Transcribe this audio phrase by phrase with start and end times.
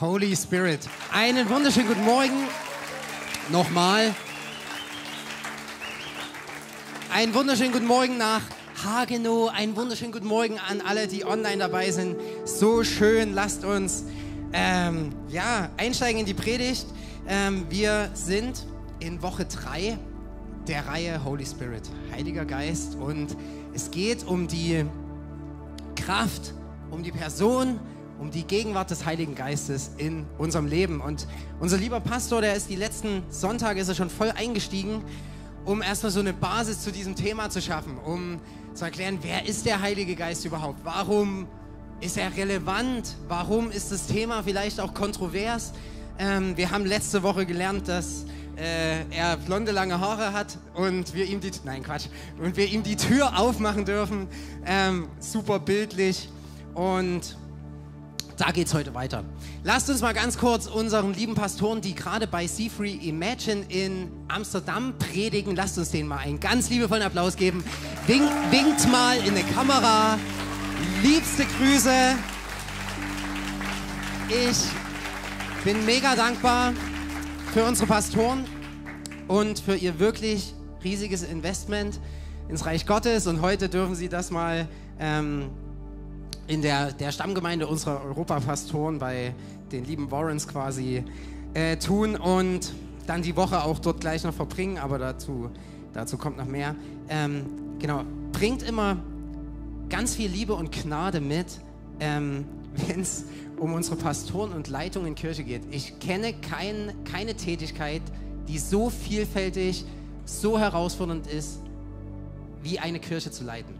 [0.00, 0.78] Holy Spirit.
[1.12, 2.46] Einen wunderschönen guten Morgen.
[3.50, 4.14] Nochmal.
[7.12, 8.42] Einen wunderschönen guten Morgen nach
[8.84, 9.50] Hagenow.
[9.52, 12.16] Einen wunderschönen guten Morgen an alle, die online dabei sind.
[12.44, 13.34] So schön.
[13.34, 14.04] Lasst uns
[14.52, 16.86] ähm, ja, einsteigen in die Predigt.
[17.26, 18.66] Ähm, wir sind
[19.00, 19.98] in Woche 3
[20.68, 22.94] der Reihe Holy Spirit, Heiliger Geist.
[22.94, 23.36] Und
[23.74, 24.84] es geht um die
[25.96, 26.54] Kraft,
[26.92, 27.80] um die Person,
[28.18, 31.00] um die Gegenwart des Heiligen Geistes in unserem Leben.
[31.00, 31.26] Und
[31.60, 35.02] unser lieber Pastor, der ist die letzten Sonntage ist er schon voll eingestiegen,
[35.64, 38.40] um erstmal so eine Basis zu diesem Thema zu schaffen, um
[38.74, 40.80] zu erklären, wer ist der Heilige Geist überhaupt?
[40.84, 41.46] Warum
[42.00, 43.16] ist er relevant?
[43.28, 45.72] Warum ist das Thema vielleicht auch kontrovers?
[46.18, 48.24] Ähm, wir haben letzte Woche gelernt, dass
[48.56, 52.06] äh, er blonde lange Haare hat und wir ihm die nein Quatsch
[52.40, 54.26] und wir ihm die Tür aufmachen dürfen.
[54.66, 56.28] Ähm, super bildlich
[56.74, 57.36] und
[58.38, 59.24] da geht es heute weiter.
[59.64, 64.94] Lasst uns mal ganz kurz unseren lieben Pastoren, die gerade bei C3 Imagine in Amsterdam
[64.98, 67.64] predigen, lasst uns denen mal einen ganz liebevollen Applaus geben.
[68.06, 70.18] Wink, winkt mal in die Kamera.
[71.02, 72.14] Liebste Grüße.
[74.28, 74.58] Ich
[75.64, 76.72] bin mega dankbar
[77.52, 78.44] für unsere Pastoren
[79.26, 81.98] und für ihr wirklich riesiges Investment
[82.48, 83.26] ins Reich Gottes.
[83.26, 84.68] Und heute dürfen sie das mal
[85.00, 85.50] ähm,
[86.48, 89.34] in der, der Stammgemeinde unserer Europapastoren bei
[89.70, 91.04] den lieben Warrens quasi
[91.54, 92.72] äh, tun und
[93.06, 95.50] dann die Woche auch dort gleich noch verbringen, aber dazu,
[95.92, 96.74] dazu kommt noch mehr.
[97.08, 97.44] Ähm,
[97.78, 98.96] genau, bringt immer
[99.88, 101.60] ganz viel Liebe und Gnade mit,
[102.00, 102.46] ähm,
[102.86, 103.24] wenn es
[103.58, 105.62] um unsere Pastoren und Leitungen in Kirche geht.
[105.70, 108.02] Ich kenne kein, keine Tätigkeit,
[108.46, 109.84] die so vielfältig,
[110.24, 111.60] so herausfordernd ist,
[112.62, 113.74] wie eine Kirche zu leiten.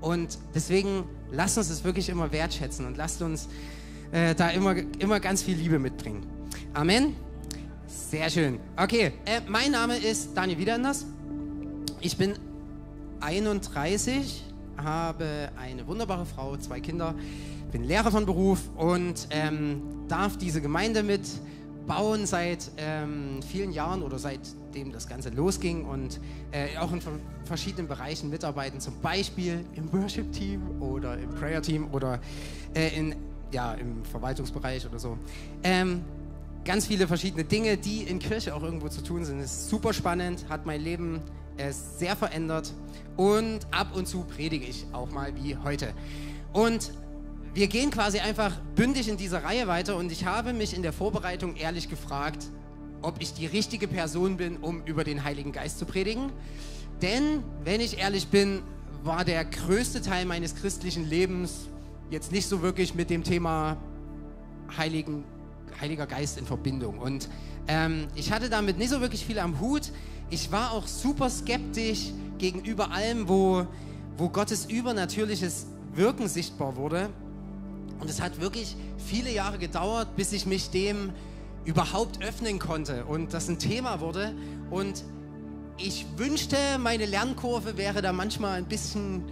[0.00, 3.48] Und deswegen lasst uns es wirklich immer wertschätzen und lasst uns
[4.12, 6.26] äh, da immer, immer ganz viel Liebe mitbringen.
[6.74, 7.14] Amen.
[7.86, 8.58] Sehr schön.
[8.76, 11.06] Okay, äh, mein Name ist Daniel Wiederenders.
[12.00, 12.34] Ich bin
[13.20, 14.44] 31,
[14.76, 17.14] habe eine wunderbare Frau, zwei Kinder,
[17.70, 21.22] bin Lehrer von Beruf und ähm, darf diese Gemeinde mit
[21.86, 24.18] bauen seit ähm, vielen Jahren oder
[24.70, 26.20] seitdem das Ganze losging und
[26.52, 27.00] äh, auch in
[27.44, 32.20] verschiedenen Bereichen mitarbeiten, zum Beispiel im Worship-Team oder im Prayer-Team oder
[32.74, 33.16] äh, in,
[33.50, 35.18] ja, im Verwaltungsbereich oder so.
[35.64, 36.02] Ähm,
[36.64, 39.40] ganz viele verschiedene Dinge, die in Kirche auch irgendwo zu tun sind.
[39.40, 41.20] Ist super spannend, hat mein Leben
[41.56, 42.72] äh, sehr verändert
[43.16, 45.92] und ab und zu predige ich auch mal wie heute.
[46.52, 46.92] Und
[47.54, 50.92] wir gehen quasi einfach bündig in dieser Reihe weiter und ich habe mich in der
[50.92, 52.46] Vorbereitung ehrlich gefragt,
[53.02, 56.30] ob ich die richtige Person bin, um über den Heiligen Geist zu predigen.
[57.02, 58.62] Denn, wenn ich ehrlich bin,
[59.02, 61.68] war der größte Teil meines christlichen Lebens
[62.10, 63.76] jetzt nicht so wirklich mit dem Thema
[64.76, 65.24] Heiligen,
[65.80, 66.98] Heiliger Geist in Verbindung.
[66.98, 67.28] Und
[67.68, 69.92] ähm, ich hatte damit nicht so wirklich viel am Hut.
[70.28, 73.66] Ich war auch super skeptisch gegenüber allem, wo,
[74.16, 77.10] wo Gottes übernatürliches Wirken sichtbar wurde.
[78.00, 81.12] Und es hat wirklich viele Jahre gedauert, bis ich mich dem
[81.64, 84.34] überhaupt öffnen konnte und das ein Thema wurde.
[84.70, 85.04] Und
[85.78, 89.24] ich wünschte, meine Lernkurve wäre da manchmal ein bisschen,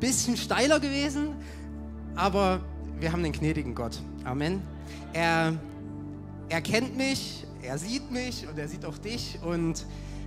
[0.00, 1.34] bisschen steiler gewesen,
[2.14, 2.60] aber
[2.98, 3.98] wir haben den gnädigen Gott.
[4.24, 4.62] Amen.
[5.12, 5.54] Er,
[6.48, 9.84] er kennt mich, er sieht mich und er sieht auch dich und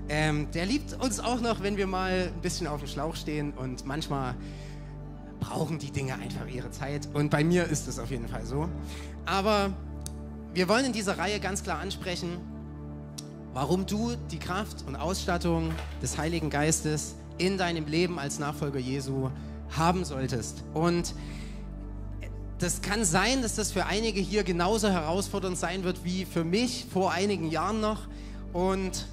[0.09, 3.53] ähm, der liebt uns auch noch, wenn wir mal ein bisschen auf dem Schlauch stehen
[3.53, 4.35] und manchmal
[5.39, 7.07] brauchen die Dinge einfach ihre Zeit.
[7.13, 8.67] Und bei mir ist es auf jeden Fall so.
[9.25, 9.71] Aber
[10.53, 12.37] wir wollen in dieser Reihe ganz klar ansprechen,
[13.53, 15.71] warum du die Kraft und Ausstattung
[16.01, 19.29] des Heiligen Geistes in deinem Leben als Nachfolger Jesu
[19.69, 20.63] haben solltest.
[20.73, 21.13] Und
[22.59, 26.87] das kann sein, dass das für einige hier genauso herausfordernd sein wird wie für mich
[26.91, 28.07] vor einigen Jahren noch.
[28.51, 29.07] Und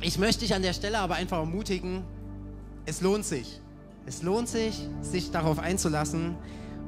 [0.00, 2.02] ich möchte dich an der Stelle aber einfach ermutigen,
[2.86, 3.60] es lohnt sich.
[4.06, 6.34] Es lohnt sich, sich darauf einzulassen.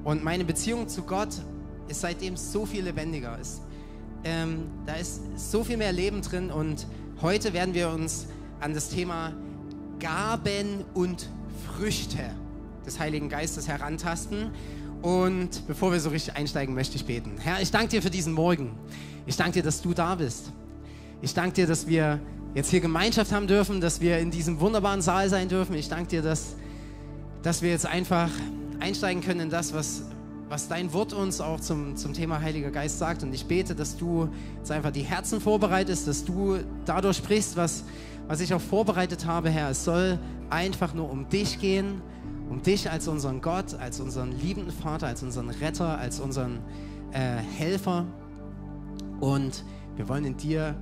[0.05, 1.31] Und meine Beziehung zu Gott
[1.92, 3.38] ist seitdem so viel lebendiger.
[3.40, 3.61] Es,
[4.25, 6.50] ähm, da ist so viel mehr Leben drin.
[6.50, 6.87] Und
[7.20, 8.26] heute werden wir uns
[8.61, 9.32] an das Thema
[10.00, 11.28] Gaben und
[11.67, 12.19] Früchte
[12.84, 14.50] des Heiligen Geistes herantasten.
[15.00, 17.37] Und bevor wir so richtig einsteigen, möchte ich beten.
[17.38, 18.72] Herr, ich danke dir für diesen Morgen.
[19.26, 20.52] Ich danke dir, dass du da bist.
[21.20, 22.20] Ich danke dir, dass wir
[22.55, 25.75] jetzt hier Gemeinschaft haben dürfen, dass wir in diesem wunderbaren Saal sein dürfen.
[25.75, 26.56] Ich danke dir, dass
[27.43, 28.31] dass wir jetzt einfach
[28.81, 30.02] einsteigen können in das, was,
[30.52, 33.22] was dein Wort uns auch zum, zum Thema Heiliger Geist sagt.
[33.22, 34.28] Und ich bete, dass du
[34.58, 37.84] jetzt einfach die Herzen vorbereitest, dass du dadurch sprichst, was,
[38.28, 39.70] was ich auch vorbereitet habe, Herr.
[39.70, 40.19] Es soll
[40.50, 42.02] einfach nur um dich gehen,
[42.50, 46.58] um dich als unseren Gott, als unseren liebenden Vater, als unseren Retter, als unseren
[47.12, 48.05] äh, Helfer.
[49.20, 49.64] Und
[49.96, 50.76] wir wollen in dir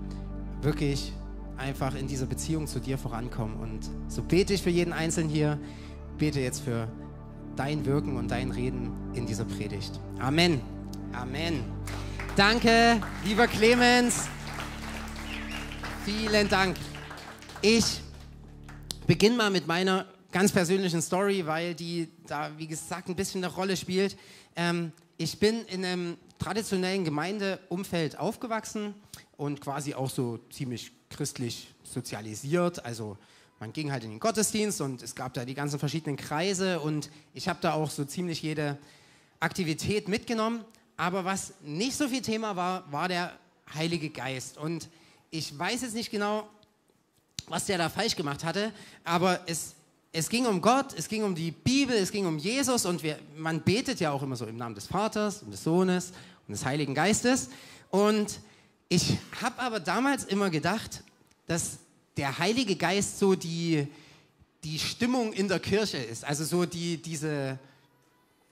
[0.62, 1.12] wirklich
[1.56, 3.55] einfach in dieser Beziehung zu dir vorankommen.
[3.61, 5.61] Und so bete ich für jeden Einzelnen hier,
[6.19, 6.88] bete jetzt für
[7.56, 9.99] dein Wirken und dein Reden in dieser Predigt.
[10.19, 10.61] Amen.
[11.12, 11.64] Amen.
[12.37, 14.29] Danke, lieber Clemens.
[16.05, 16.76] Vielen Dank.
[17.61, 18.00] Ich
[19.06, 23.52] beginne mal mit meiner ganz persönlichen Story, weil die da, wie gesagt, ein bisschen eine
[23.52, 24.17] Rolle spielt.
[24.56, 28.94] Ähm, ich bin in einem traditionellen Gemeindeumfeld aufgewachsen
[29.37, 32.85] und quasi auch so ziemlich christlich sozialisiert.
[32.85, 33.19] Also
[33.61, 37.11] man ging halt in den Gottesdienst und es gab da die ganzen verschiedenen Kreise und
[37.35, 38.79] ich habe da auch so ziemlich jede
[39.39, 40.65] Aktivität mitgenommen.
[40.97, 43.33] Aber was nicht so viel Thema war, war der
[43.75, 44.57] Heilige Geist.
[44.57, 44.89] Und
[45.31, 46.49] ich weiß jetzt nicht genau,
[47.49, 48.73] was der da falsch gemacht hatte,
[49.05, 49.75] aber es,
[50.12, 53.19] es ging um Gott, es ging um die Bibel, es ging um Jesus und wir,
[53.37, 56.12] man betet ja auch immer so im Namen des Vaters und des Sohnes
[56.49, 57.51] und des Heiligen Geistes.
[57.91, 58.41] Und
[58.89, 61.03] ich habe aber damals immer gedacht,
[61.47, 61.79] dass
[62.20, 63.88] der Heilige Geist so die,
[64.62, 67.58] die Stimmung in der Kirche ist, also so die, diese,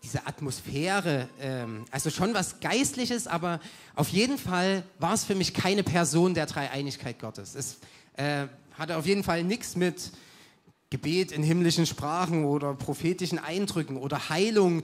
[0.03, 3.61] diese Atmosphäre, ähm, also schon was Geistliches, aber
[3.95, 7.55] auf jeden Fall war es für mich keine Person der Dreieinigkeit Gottes.
[7.55, 7.77] Es
[8.17, 10.13] äh, hatte auf jeden Fall nichts mit
[10.89, 14.83] Gebet in himmlischen Sprachen oder prophetischen Eindrücken oder Heilung,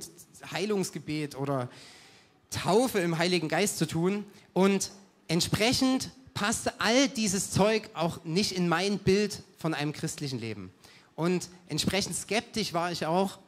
[0.53, 1.71] Heilungsgebet oder
[2.51, 4.27] Taufe im Heiligen Geist zu tun.
[4.53, 4.91] Und
[5.27, 10.73] entsprechend passte all dieses Zeug auch nicht in mein Bild von einem christlichen Leben.
[11.17, 13.39] Und entsprechend skeptisch war ich auch,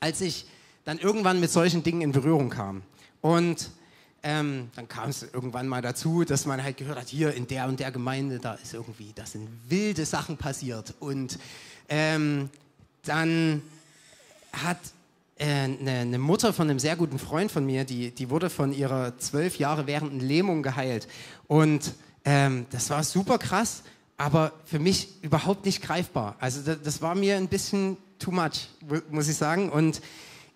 [0.00, 0.46] als ich
[0.84, 2.82] dann irgendwann mit solchen Dingen in Berührung kam.
[3.20, 3.70] Und
[4.22, 7.66] ähm, dann kam es irgendwann mal dazu, dass man halt gehört hat, hier in der
[7.66, 10.94] und der Gemeinde, da ist irgendwie, da sind wilde Sachen passiert.
[11.00, 11.38] Und
[11.88, 12.48] ähm,
[13.02, 13.62] dann
[14.52, 14.78] hat
[15.38, 18.72] eine, äh, eine, Mutter von einem sehr guten Freund von mir, die, die wurde von
[18.72, 21.08] ihrer zwölf Jahre währenden Lähmung geheilt.
[21.46, 21.94] Und
[22.24, 23.82] ähm, das war super krass,
[24.16, 26.36] aber für mich überhaupt nicht greifbar.
[26.40, 28.68] Also das, das war mir ein bisschen too much,
[29.10, 29.70] muss ich sagen.
[29.70, 30.00] Und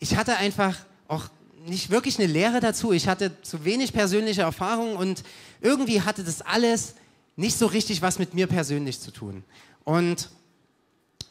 [0.00, 0.76] ich hatte einfach
[1.08, 1.24] auch
[1.66, 2.92] nicht wirklich eine Lehre dazu.
[2.92, 5.22] Ich hatte zu wenig persönliche Erfahrung und
[5.60, 6.94] irgendwie hatte das alles
[7.36, 9.44] nicht so richtig was mit mir persönlich zu tun.
[9.84, 10.30] Und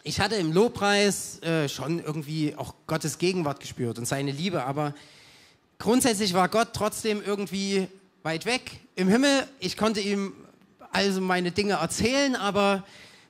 [0.03, 4.95] ich hatte im Lobpreis äh, schon irgendwie auch Gottes Gegenwart gespürt und seine Liebe, aber
[5.77, 7.87] grundsätzlich war Gott trotzdem irgendwie
[8.23, 9.47] weit weg im Himmel.
[9.59, 10.33] Ich konnte ihm
[10.91, 12.83] also meine Dinge erzählen, aber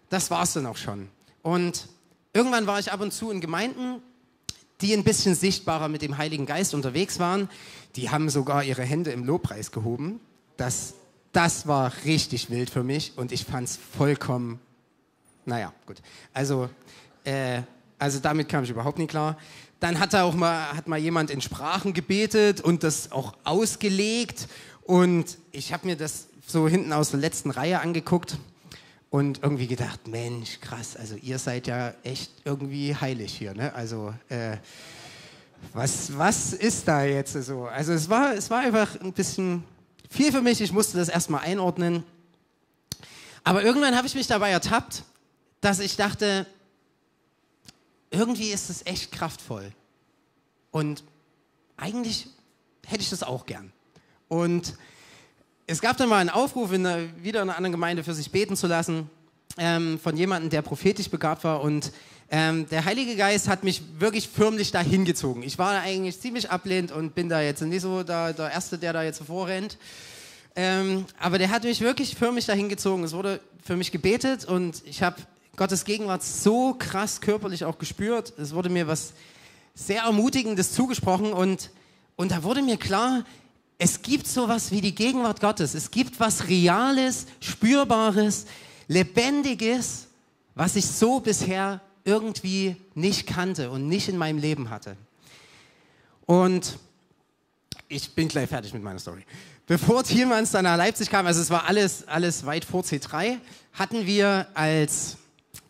[0.10, 1.10] das war es dann auch schon.
[1.42, 1.88] Und
[2.34, 4.02] irgendwann war ich ab und zu in Gemeinden,
[4.82, 7.50] die ein bisschen sichtbarer mit dem Heiligen Geist unterwegs waren.
[7.96, 10.20] Die haben sogar ihre Hände im Lobpreis gehoben.
[10.58, 10.96] Das,
[11.34, 14.60] das war richtig wild für mich und ich fand es vollkommen,
[15.46, 16.02] naja, gut.
[16.34, 16.70] Also,
[17.24, 17.62] äh,
[17.98, 19.38] also damit kam ich überhaupt nicht klar.
[19.80, 24.48] Dann hat da auch mal, hat mal jemand in Sprachen gebetet und das auch ausgelegt.
[24.84, 28.38] Und ich habe mir das so hinten aus der letzten Reihe angeguckt
[29.10, 33.74] und irgendwie gedacht, Mensch, krass, also ihr seid ja echt irgendwie heilig hier, ne?
[33.76, 34.58] Also äh,
[35.74, 37.66] was, was ist da jetzt so?
[37.66, 39.64] Also es war, es war einfach ein bisschen
[40.10, 42.04] viel für mich, ich musste das erstmal einordnen.
[43.44, 45.04] Aber irgendwann habe ich mich dabei ertappt,
[45.62, 46.46] dass ich dachte,
[48.10, 49.72] irgendwie ist es echt kraftvoll.
[50.72, 51.04] Und
[51.78, 52.28] eigentlich
[52.86, 53.72] hätte ich das auch gern.
[54.28, 54.76] Und
[55.68, 58.32] es gab dann mal einen Aufruf, in einer, wieder in einer anderen Gemeinde für sich
[58.32, 59.10] beten zu lassen,
[59.58, 61.62] ähm, von jemandem, der prophetisch begabt war.
[61.62, 61.92] Und
[62.30, 65.44] ähm, der Heilige Geist hat mich wirklich förmlich dahin gezogen.
[65.44, 68.94] Ich war eigentlich ziemlich ablehnend und bin da jetzt nicht so der, der Erste, der
[68.94, 69.78] da jetzt vorrennt.
[70.56, 73.04] Ähm, aber der hat mich wirklich förmlich dahin gezogen.
[73.04, 75.18] Es wurde für mich gebetet und ich habe
[75.56, 78.34] Gottes Gegenwart so krass körperlich auch gespürt.
[78.38, 79.14] Es wurde mir was
[79.76, 81.72] sehr Ermutigendes zugesprochen und,
[82.16, 83.24] und da wurde mir klar,
[83.78, 85.74] es gibt sowas wie die Gegenwart Gottes.
[85.74, 88.46] Es gibt was Reales, Spürbares,
[88.88, 90.08] Lebendiges,
[90.56, 94.96] was ich so bisher irgendwie nicht kannte und nicht in meinem Leben hatte.
[96.26, 96.78] Und
[97.88, 99.26] ich bin gleich fertig mit meiner Story.
[99.68, 103.38] Bevor Thielmanns dann nach Leipzig kam, also es war alles, alles weit vor C3,
[103.74, 105.18] hatten wir als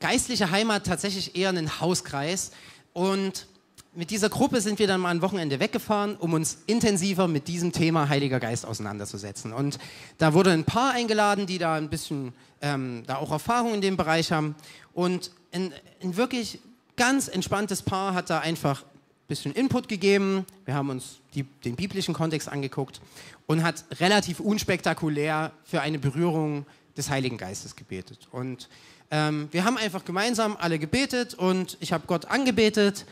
[0.01, 2.51] geistliche Heimat tatsächlich eher einen Hauskreis
[2.93, 3.47] und
[3.93, 7.73] mit dieser Gruppe sind wir dann mal ein Wochenende weggefahren, um uns intensiver mit diesem
[7.73, 9.51] Thema Heiliger Geist auseinanderzusetzen.
[9.51, 9.79] Und
[10.17, 13.97] da wurde ein Paar eingeladen, die da ein bisschen ähm, da auch Erfahrung in dem
[13.97, 14.55] Bereich haben.
[14.93, 16.59] Und ein, ein wirklich
[16.95, 20.45] ganz entspanntes Paar hat da einfach ein bisschen Input gegeben.
[20.63, 23.01] Wir haben uns die, den biblischen Kontext angeguckt
[23.45, 26.65] und hat relativ unspektakulär für eine Berührung
[26.95, 28.29] des Heiligen Geistes gebetet.
[28.31, 28.69] Und
[29.11, 33.05] ähm, wir haben einfach gemeinsam alle gebetet und ich habe Gott angebetet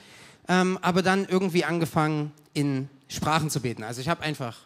[0.50, 3.84] ähm, aber dann irgendwie angefangen in Sprachen zu beten.
[3.84, 4.66] Also ich habe einfach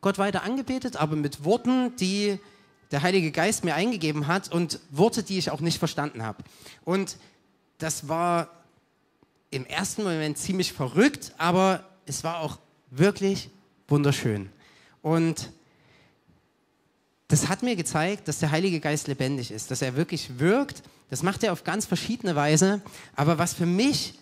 [0.00, 2.40] Gott weiter angebetet, aber mit Worten, die
[2.90, 6.42] der Heilige Geist mir eingegeben hat und Worte, die ich auch nicht verstanden habe.
[6.84, 7.18] Und
[7.76, 8.48] das war
[9.50, 12.58] im ersten Moment ziemlich verrückt, aber es war auch
[12.90, 13.50] wirklich
[13.86, 14.48] wunderschön.
[15.02, 15.50] Und
[17.28, 20.82] das hat mir gezeigt, dass der Heilige Geist lebendig ist, dass er wirklich wirkt.
[21.10, 22.80] Das macht er auf ganz verschiedene Weise.
[23.14, 24.14] Aber was für mich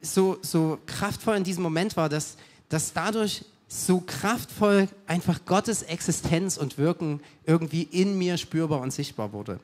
[0.00, 2.36] so, so kraftvoll in diesem Moment war, dass,
[2.68, 9.32] dass dadurch so kraftvoll einfach Gottes Existenz und Wirken irgendwie in mir spürbar und sichtbar
[9.32, 9.60] wurde.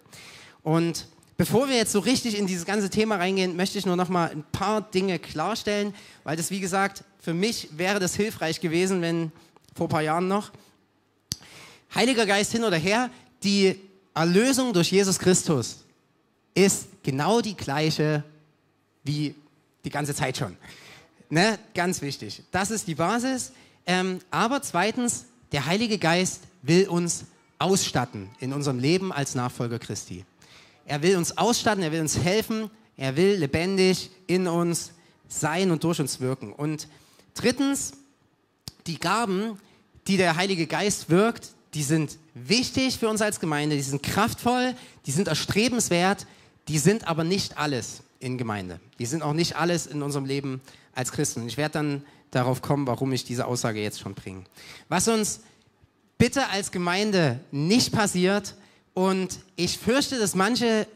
[0.63, 1.07] Und
[1.37, 4.31] bevor wir jetzt so richtig in dieses ganze Thema reingehen, möchte ich nur noch mal
[4.31, 5.95] ein paar Dinge klarstellen,
[6.25, 9.33] weil das wie gesagt für mich wäre das hilfreich gewesen, wenn
[9.75, 10.53] vor ein paar Jahren noch
[11.95, 13.11] Heiliger Geist hin oder her,
[13.43, 13.81] die
[14.15, 15.85] Erlösung durch Jesus Christus
[16.55, 18.25] ist genau die gleiche
[19.05, 19.35] wie
[19.85, 20.57] die ganze Zeit schon.
[21.29, 21.59] Ne?
[21.75, 22.43] Ganz wichtig.
[22.51, 23.53] Das ist die Basis.
[23.87, 27.27] Ähm, aber zweitens, der Heilige Geist will uns
[27.59, 30.25] ausstatten in unserem Leben als Nachfolger Christi.
[30.87, 34.93] Er will uns ausstatten, er will uns helfen, er will lebendig in uns
[35.29, 36.53] sein und durch uns wirken.
[36.53, 36.89] Und
[37.35, 37.93] drittens,
[38.87, 39.59] die Gaben,
[40.07, 44.75] die der Heilige Geist wirkt, die sind wichtig für uns als Gemeinde, die sind kraftvoll,
[45.05, 46.27] die sind erstrebenswert,
[46.69, 48.81] die sind aber nicht alles in Gemeinde.
[48.99, 50.63] Die sind auch nicht alles in unserem Leben
[50.95, 51.47] als Christen.
[51.47, 54.45] Ich werde dann darauf kommen, warum ich diese Aussage jetzt schon bringe.
[54.89, 55.41] Was uns
[56.17, 58.55] bitte als Gemeinde nicht passiert,
[58.95, 60.87] und ich fürchte, dass manche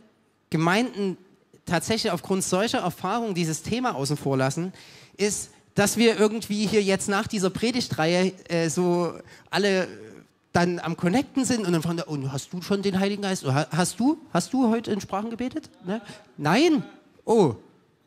[0.48, 1.18] Gemeinden
[1.66, 4.72] tatsächlich aufgrund solcher Erfahrungen dieses Thema außen vor lassen,
[5.18, 9.12] ist, dass wir irgendwie hier jetzt nach dieser Predigtreihe äh, so
[9.50, 9.86] alle
[10.52, 13.44] dann am Connecten sind und dann fragen, und hast du schon den Heiligen Geist?
[13.46, 14.18] Hast du?
[14.32, 15.70] Hast du heute in Sprachen gebetet?
[15.84, 16.00] Ne?
[16.36, 16.82] Nein?
[17.24, 17.54] Oh,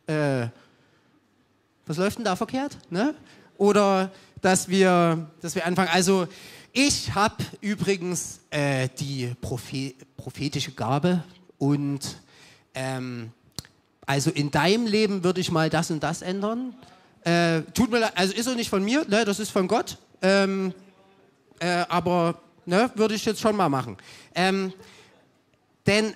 [0.08, 0.48] äh,
[1.86, 2.78] was läuft denn da verkehrt?
[2.90, 3.16] Ne?
[3.58, 6.28] Oder dass wir, dass wir anfangen, also
[6.74, 11.24] ich habe übrigens äh, die Prophe prophetische Gabe
[11.58, 12.18] und
[12.74, 13.32] ähm,
[14.06, 16.74] also in deinem Leben würde ich mal das und das ändern.
[17.24, 19.98] Äh, tut mir leid, also ist auch nicht von mir, ne, das ist von Gott.
[20.22, 20.74] Ähm,
[21.60, 23.98] äh, aber ne, würde ich jetzt schon mal machen.
[24.36, 24.74] Ähm,
[25.86, 26.14] denn,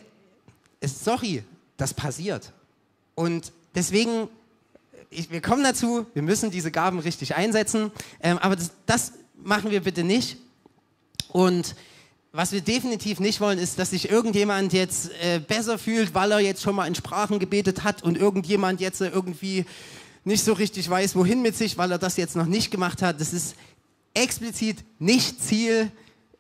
[0.84, 1.44] sorry,
[1.78, 2.52] das passiert.
[3.16, 4.30] Und deswegen,
[5.10, 7.92] ich, wir kommen dazu, wir müssen diese Gaben richtig einsetzen,
[8.22, 10.38] ähm, aber das, das machen wir bitte nicht.
[11.30, 11.76] Und
[12.32, 16.40] was wir definitiv nicht wollen, ist, dass sich irgendjemand jetzt äh, besser fühlt, weil er
[16.40, 19.66] jetzt schon mal in Sprachen gebetet hat und irgendjemand jetzt irgendwie
[20.24, 23.22] nicht so richtig weiß, wohin mit sich, weil er das jetzt noch nicht gemacht hat.
[23.22, 23.56] Das ist
[24.18, 25.92] explizit nicht Ziel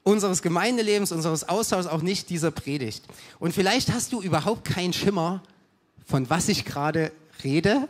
[0.03, 3.03] unseres Gemeindelebens, unseres Austauschs, auch nicht dieser Predigt.
[3.39, 5.43] Und vielleicht hast du überhaupt keinen Schimmer,
[6.05, 7.11] von was ich gerade
[7.43, 7.87] rede.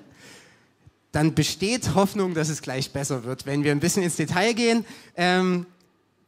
[1.11, 4.85] Dann besteht Hoffnung, dass es gleich besser wird, wenn wir ein bisschen ins Detail gehen.
[5.15, 5.67] Ähm,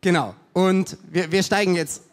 [0.01, 0.35] genau.
[0.53, 2.03] Und wir, wir, steigen jetzt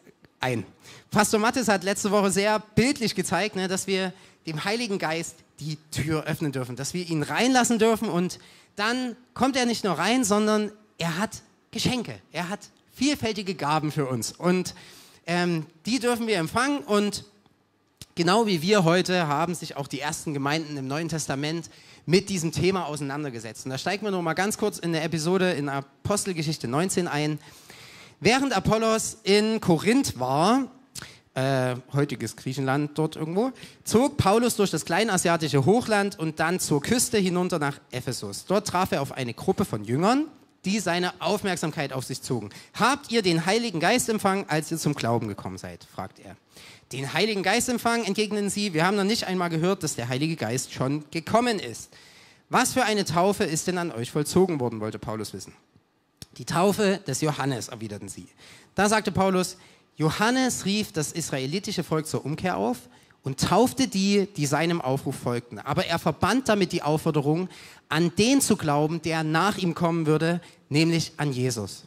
[0.41, 0.65] ein.
[1.11, 4.13] Pastor Mattes hat letzte Woche sehr bildlich gezeigt, ne, dass wir
[4.47, 8.39] dem Heiligen Geist die Tür öffnen dürfen, dass wir ihn reinlassen dürfen und
[8.77, 12.61] dann kommt er nicht nur rein, sondern er hat Geschenke, er hat
[12.93, 14.75] vielfältige Gaben für uns und
[15.27, 17.25] ähm, die dürfen wir empfangen und
[18.15, 21.71] genau wie wir heute haben sich auch die ersten Gemeinden im Neuen Testament
[22.07, 23.67] mit diesem Thema auseinandergesetzt.
[23.67, 27.39] Und da steigen wir noch mal ganz kurz in der Episode in Apostelgeschichte 19 ein.
[28.21, 30.71] Während Apollos in Korinth war,
[31.35, 33.53] äh, heutiges Griechenland dort irgendwo,
[33.85, 38.47] zog Paulus durch das kleinasiatische Hochland und dann zur Küste hinunter nach Ephesus.
[38.47, 40.27] Dort traf er auf eine Gruppe von Jüngern,
[40.67, 42.51] die seine Aufmerksamkeit auf sich zogen.
[42.75, 45.85] Habt ihr den Heiligen Geist empfangen, als ihr zum Glauben gekommen seid?
[45.85, 46.37] fragt er.
[46.93, 48.75] Den Heiligen Geist empfangen, entgegnen sie.
[48.75, 51.91] Wir haben noch nicht einmal gehört, dass der Heilige Geist schon gekommen ist.
[52.49, 55.53] Was für eine Taufe ist denn an euch vollzogen worden, wollte Paulus wissen.
[56.39, 58.29] Die Taufe des Johannes, erwiderten sie.
[58.75, 59.57] Da sagte Paulus,
[59.97, 62.77] Johannes rief das israelitische Volk zur Umkehr auf
[63.27, 65.59] und taufte die, die seinem Aufruf folgten.
[65.59, 67.49] Aber er verband damit die Aufforderung,
[67.89, 71.87] an den zu glauben, der nach ihm kommen würde, nämlich an Jesus.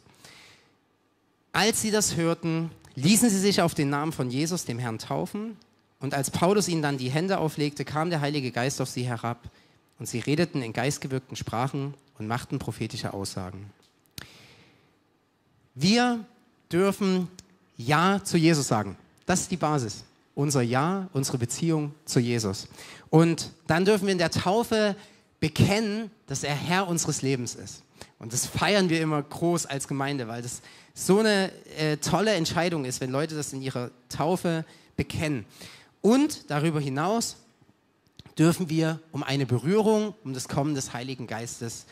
[1.50, 5.56] Als sie das hörten, ließen sie sich auf den Namen von Jesus, dem Herrn, taufen.
[5.98, 9.50] Und als Paulus ihnen dann die Hände auflegte, kam der Heilige Geist auf sie herab.
[9.98, 13.70] Und sie redeten in geistgewirkten Sprachen und machten prophetische Aussagen.
[15.74, 16.22] Wir
[16.70, 17.28] dürfen
[17.78, 18.98] Ja zu Jesus sagen.
[19.24, 20.04] Das ist die Basis.
[20.34, 22.68] Unser Ja, unsere Beziehung zu Jesus.
[23.10, 24.96] Und dann dürfen wir in der Taufe
[25.40, 27.82] bekennen, dass er Herr unseres Lebens ist.
[28.18, 30.62] Und das feiern wir immer groß als Gemeinde, weil das
[30.94, 34.64] so eine äh, tolle Entscheidung ist, wenn Leute das in ihrer Taufe
[34.96, 35.46] bekennen.
[36.02, 37.36] Und darüber hinaus
[38.38, 41.86] dürfen wir um eine Berührung, um das Kommen des Heiligen Geistes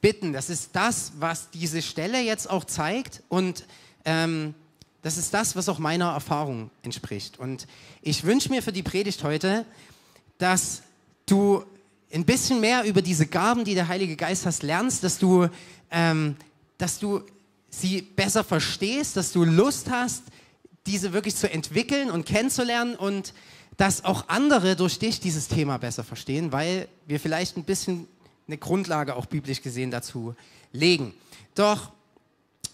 [0.00, 0.32] bitten.
[0.32, 3.64] Das ist das, was diese Stelle jetzt auch zeigt und
[4.04, 4.54] ähm,
[5.02, 7.38] das ist das, was auch meiner Erfahrung entspricht.
[7.38, 7.66] Und
[8.02, 9.64] ich wünsche mir für die Predigt heute,
[10.38, 10.82] dass
[11.26, 11.64] du
[12.12, 15.48] ein bisschen mehr über diese Gaben, die der Heilige Geist hast, lernst, dass du,
[15.90, 16.36] ähm,
[16.78, 17.22] dass du
[17.70, 20.22] sie besser verstehst, dass du Lust hast,
[20.86, 23.34] diese wirklich zu entwickeln und kennenzulernen und
[23.76, 28.08] dass auch andere durch dich dieses Thema besser verstehen, weil wir vielleicht ein bisschen
[28.46, 30.34] eine Grundlage auch biblisch gesehen dazu
[30.72, 31.14] legen.
[31.54, 31.92] Doch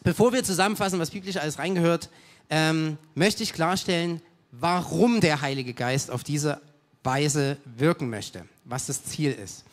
[0.04, 2.10] bevor wir zusammenfassen, was biblisch alles reingehört,
[2.50, 6.60] ähm, möchte ich klarstellen, warum der Heilige Geist auf diese
[7.02, 9.64] Weise wirken möchte, was das Ziel ist.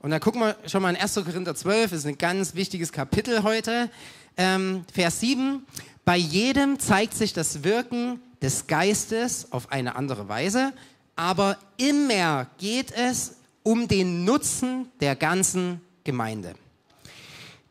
[0.00, 1.14] Und da gucken wir schon mal in 1.
[1.14, 3.90] Korinther 12, das ist ein ganz wichtiges Kapitel heute.
[4.36, 5.66] Ähm, Vers 7,
[6.04, 10.72] bei jedem zeigt sich das Wirken des Geistes auf eine andere Weise,
[11.16, 16.54] aber immer geht es um den Nutzen der ganzen Gemeinde.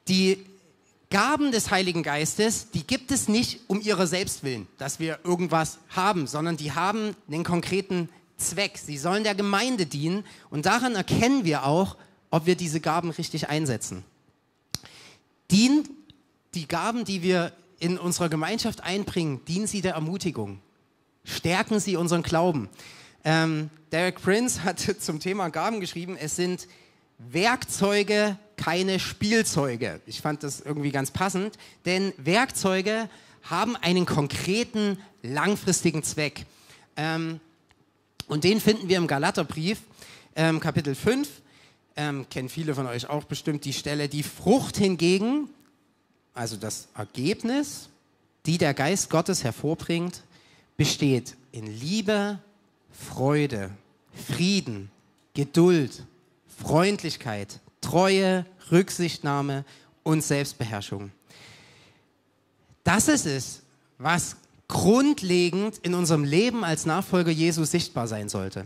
[0.10, 0.44] Die
[1.10, 5.80] Gaben des Heiligen Geistes, die gibt es nicht um ihrer selbst willen, dass wir irgendwas
[5.90, 8.78] haben, sondern die haben einen konkreten Zweck.
[8.78, 11.96] Sie sollen der Gemeinde dienen und daran erkennen wir auch,
[12.30, 14.04] ob wir diese Gaben richtig einsetzen.
[15.50, 15.88] Dienen
[16.54, 20.60] die Gaben, die wir in unserer Gemeinschaft einbringen, dienen sie der Ermutigung.
[21.24, 22.70] Stärken sie unseren Glauben.
[23.24, 26.68] Ähm, Derek Prince hat zum Thema Gaben geschrieben, es sind
[27.18, 28.38] Werkzeuge,
[28.68, 30.02] keine Spielzeuge.
[30.08, 33.08] Ich fand das irgendwie ganz passend, denn Werkzeuge
[33.44, 36.46] haben einen konkreten, langfristigen Zweck.
[36.98, 37.40] Ähm,
[38.28, 39.80] und den finden wir im Galaterbrief,
[40.36, 41.30] ähm, Kapitel 5.
[41.96, 44.10] Ähm, kennen viele von euch auch bestimmt die Stelle.
[44.10, 45.48] Die Frucht hingegen,
[46.34, 47.88] also das Ergebnis,
[48.46, 50.24] die der Geist Gottes hervorbringt,
[50.76, 52.40] besteht in Liebe,
[52.92, 53.70] Freude,
[54.28, 54.92] Frieden,
[55.34, 56.04] Geduld,
[56.62, 59.66] Freundlichkeit, Treue, Rücksichtnahme
[60.04, 61.12] und Selbstbeherrschung.
[62.84, 63.62] Das ist es,
[63.98, 68.66] was grundlegend in unserem Leben als Nachfolger Jesu sichtbar sein sollte.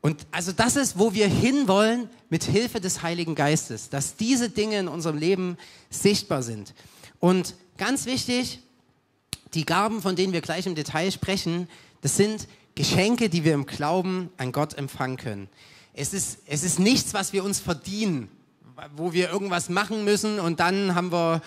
[0.00, 4.78] Und also das ist, wo wir hinwollen mit Hilfe des Heiligen Geistes, dass diese Dinge
[4.78, 5.56] in unserem Leben
[5.88, 6.74] sichtbar sind.
[7.20, 8.60] Und ganz wichtig,
[9.54, 11.68] die Gaben, von denen wir gleich im Detail sprechen,
[12.02, 15.48] das sind Geschenke, die wir im Glauben an Gott empfangen können.
[15.96, 18.28] Es ist, es ist nichts, was wir uns verdienen,
[18.96, 21.40] wo wir irgendwas machen müssen und dann haben wir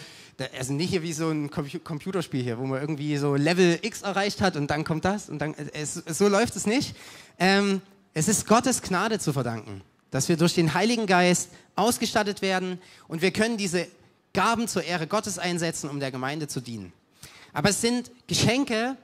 [0.57, 4.39] also nicht hier wie so ein Computerspiel hier, wo man irgendwie so Level X erreicht
[4.39, 6.95] hat und dann kommt das und dann, es, so läuft es nicht.
[7.39, 7.81] Ähm,
[8.13, 9.81] es ist Gottes Gnade zu verdanken,
[10.12, 12.79] dass wir durch den Heiligen Geist ausgestattet werden
[13.10, 13.88] und wir können diese
[14.33, 16.93] Gaben zur Ehre Gottes einsetzen, um der Gemeinde zu dienen.
[17.51, 18.95] Aber es sind Geschenke,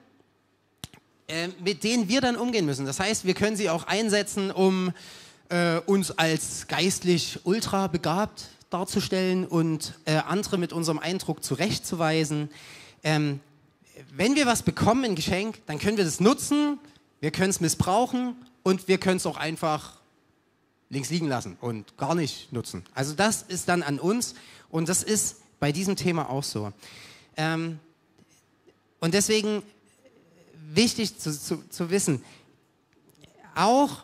[1.28, 2.86] äh, mit denen wir dann umgehen müssen.
[2.86, 4.94] Das heißt, wir können sie auch einsetzen, um
[5.50, 12.50] äh, uns als geistlich ultra begabt darzustellen und äh, andere mit unserem Eindruck zurechtzuweisen.
[13.04, 13.40] Ähm,
[14.12, 16.80] wenn wir was bekommen, ein Geschenk, dann können wir das nutzen,
[17.20, 19.98] wir können es missbrauchen und wir können es auch einfach
[20.90, 22.84] links liegen lassen und gar nicht nutzen.
[22.96, 24.34] Also das ist dann an uns
[24.70, 26.74] und das ist bei diesem Thema auch so.
[27.38, 27.80] Ähm,
[29.00, 29.62] und deswegen
[30.72, 32.24] wichtig zu, zu, zu wissen,
[33.56, 34.04] auch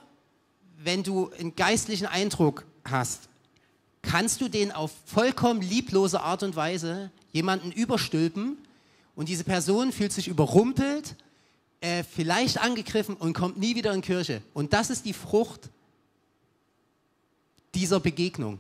[0.82, 3.28] wenn du einen geistlichen Eindruck hast,
[4.02, 8.58] kannst du den auf vollkommen lieblose Art und Weise jemanden überstülpen
[9.15, 11.15] und diese Person fühlt sich überrumpelt,
[11.82, 14.42] äh, vielleicht angegriffen und kommt nie wieder in Kirche.
[14.54, 15.70] Und das ist die Frucht
[17.76, 18.60] dieser Begegnung.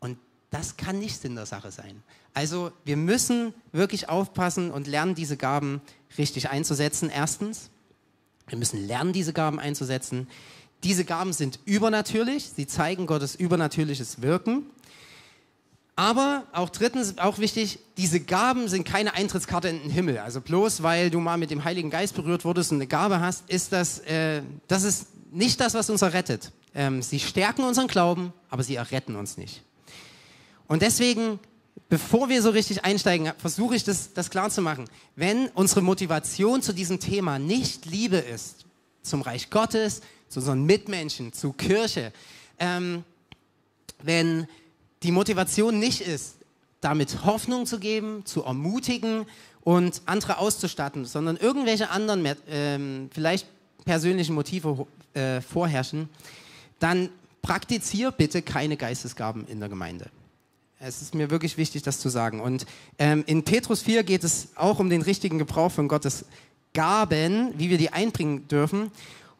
[0.00, 0.18] Und
[0.50, 2.02] das kann nicht Sinn der Sache sein.
[2.32, 5.80] Also wir müssen wirklich aufpassen und lernen, diese Gaben
[6.16, 7.10] richtig einzusetzen.
[7.10, 7.70] Erstens,
[8.46, 10.28] wir müssen lernen, diese Gaben einzusetzen.
[10.84, 14.66] Diese Gaben sind übernatürlich, sie zeigen Gottes übernatürliches Wirken.
[15.96, 20.18] Aber auch drittens, auch wichtig, diese Gaben sind keine Eintrittskarte in den Himmel.
[20.18, 23.50] Also bloß weil du mal mit dem Heiligen Geist berührt wurdest und eine Gabe hast,
[23.50, 26.52] ist das, äh, das ist nicht das, was uns errettet.
[26.72, 29.64] Ähm, sie stärken unseren Glauben, aber sie erretten uns nicht.
[30.68, 31.40] Und deswegen,
[31.88, 34.84] bevor wir so richtig einsteigen, versuche ich das, das klar zu machen.
[35.16, 38.66] Wenn unsere Motivation zu diesem Thema nicht Liebe ist,
[39.08, 42.12] zum Reich Gottes, zu unseren Mitmenschen, zu Kirche.
[42.58, 43.04] Ähm,
[44.02, 44.46] wenn
[45.02, 46.36] die Motivation nicht ist,
[46.80, 49.26] damit Hoffnung zu geben, zu ermutigen
[49.62, 53.46] und andere auszustatten, sondern irgendwelche anderen, ähm, vielleicht
[53.84, 56.08] persönlichen Motive äh, vorherrschen,
[56.78, 57.08] dann
[57.42, 60.10] praktiziere bitte keine Geistesgaben in der Gemeinde.
[60.80, 62.40] Es ist mir wirklich wichtig, das zu sagen.
[62.40, 62.64] Und
[62.98, 66.24] ähm, in Petrus 4 geht es auch um den richtigen Gebrauch von Gottes
[66.74, 68.90] Gaben, wie wir die einbringen dürfen.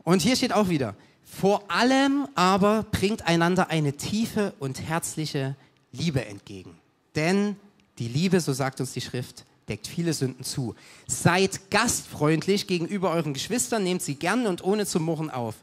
[0.05, 5.57] Und hier steht auch wieder, Vor allem aber bringt einander eine tiefe und herzliche
[5.93, 6.79] Liebe entgegen.
[7.15, 7.57] Denn
[7.99, 10.75] die Liebe, so sagt uns die Schrift, deckt viele Sünden zu.
[11.07, 15.57] Seid gastfreundlich gegenüber euren Geschwistern, nehmt sie gern und ohne zu murren auf.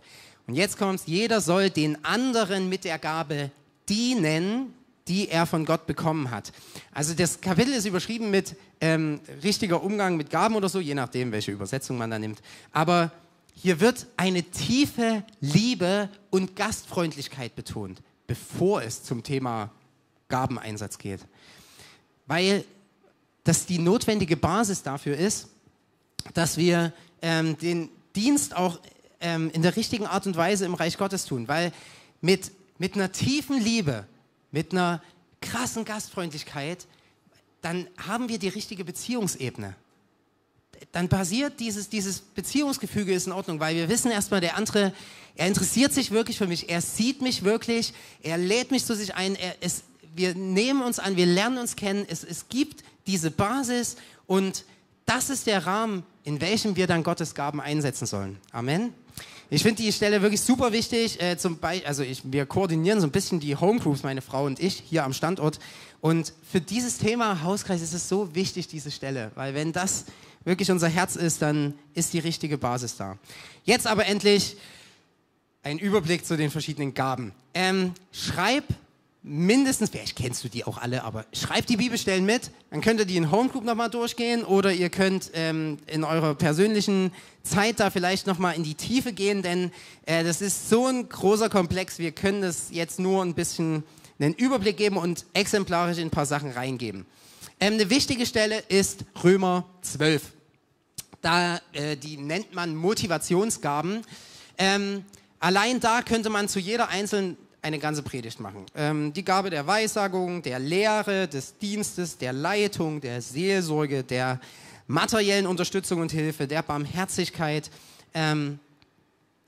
[0.48, 3.52] Und jetzt kommt's, jeder soll den anderen mit der Gabe
[3.90, 4.74] dienen,
[5.08, 6.52] die er von Gott bekommen hat.
[6.92, 11.32] Also das Kapitel ist überschrieben mit ähm, richtiger Umgang mit Gaben oder so, je nachdem,
[11.32, 12.42] welche Übersetzung man da nimmt.
[12.72, 13.12] Aber
[13.54, 19.72] hier wird eine tiefe Liebe und Gastfreundlichkeit betont, bevor es zum Thema
[20.28, 21.22] Gabeneinsatz geht.
[22.26, 22.66] Weil
[23.44, 25.50] das die notwendige Basis dafür ist,
[26.34, 26.92] dass wir
[27.22, 28.80] ähm, den Dienst auch
[29.20, 31.48] ähm, in der richtigen Art und Weise im Reich Gottes tun.
[31.48, 31.72] Weil
[32.22, 34.06] mit, mit einer tiefen Liebe,
[34.56, 35.02] mit einer
[35.42, 36.88] krassen Gastfreundlichkeit,
[37.62, 39.76] dann haben wir die richtige Beziehungsebene.
[40.94, 44.94] Dann basiert dieses, dieses Beziehungsgefüge ist in Ordnung, weil wir wissen erstmal, der andere,
[45.36, 49.14] er interessiert sich wirklich für mich, er sieht mich wirklich, er lädt mich zu sich
[49.14, 49.84] ein, er, es,
[50.16, 54.64] wir nehmen uns an, wir lernen uns kennen, es, es gibt diese Basis und
[55.06, 58.38] das ist der Rahmen, in welchem wir dann Gottes Gaben einsetzen sollen.
[58.54, 58.94] Amen.
[59.50, 61.22] Ich finde die Stelle wirklich super wichtig.
[61.22, 64.84] Äh, zum also ich, wir koordinieren so ein bisschen die Homegroups, meine Frau und ich,
[64.88, 65.60] hier am Standort.
[66.02, 69.32] Und für dieses Thema Hauskreis ist es so wichtig, diese Stelle.
[69.36, 70.06] Weil wenn das
[70.46, 73.18] wirklich unser Herz ist, dann ist die richtige Basis da.
[73.64, 74.58] Jetzt aber endlich
[75.62, 77.32] ein Überblick zu den verschiedenen Gaben.
[77.54, 78.64] Ähm, schreib
[79.28, 83.06] mindestens, vielleicht kennst du die auch alle, aber schreibt die Bibelstellen mit, dann könnt ihr
[83.06, 87.12] die in Homegroup nochmal durchgehen oder ihr könnt ähm, in eurer persönlichen
[87.42, 89.72] Zeit da vielleicht nochmal in die Tiefe gehen, denn
[90.06, 93.84] äh, das ist so ein großer Komplex, wir können das jetzt nur ein bisschen
[94.20, 97.08] einen Überblick geben und exemplarisch in ein paar Sachen reingeben.
[97.60, 100.22] Ähm, eine wichtige Stelle ist Römer 12.
[101.22, 104.04] Da, äh, die nennt man Motivationsgaben.
[104.60, 105.04] Ähm,
[105.40, 108.66] allein da könnte man zu jeder einzelnen eine ganze Predigt machen.
[108.76, 114.40] Ähm, die Gabe der Weissagung, der Lehre, des Dienstes, der Leitung, der Seelsorge, der
[114.86, 117.72] materiellen Unterstützung und Hilfe, der Barmherzigkeit
[118.14, 118.60] ähm,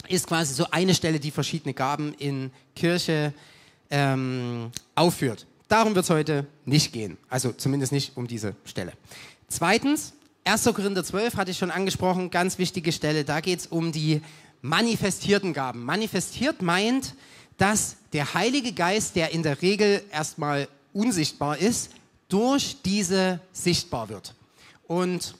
[0.08, 3.34] ist quasi so eine Stelle, die verschiedene Gaben in Kirche
[3.92, 5.46] ähm, aufführt.
[5.68, 7.18] Darum wird es heute nicht gehen.
[7.30, 8.94] Also zumindest nicht um diese Stelle.
[9.48, 10.64] Zweitens, 1.
[10.64, 13.26] Korinther 12 hatte ich schon angesprochen, ganz wichtige Stelle.
[13.26, 14.22] Da geht es um die
[14.62, 15.84] manifestierten Gaben.
[15.84, 17.14] Manifestiert meint,
[17.58, 21.92] dass der Heilige Geist, der in der Regel erstmal unsichtbar ist,
[22.30, 24.34] durch diese sichtbar wird.
[24.88, 25.36] Und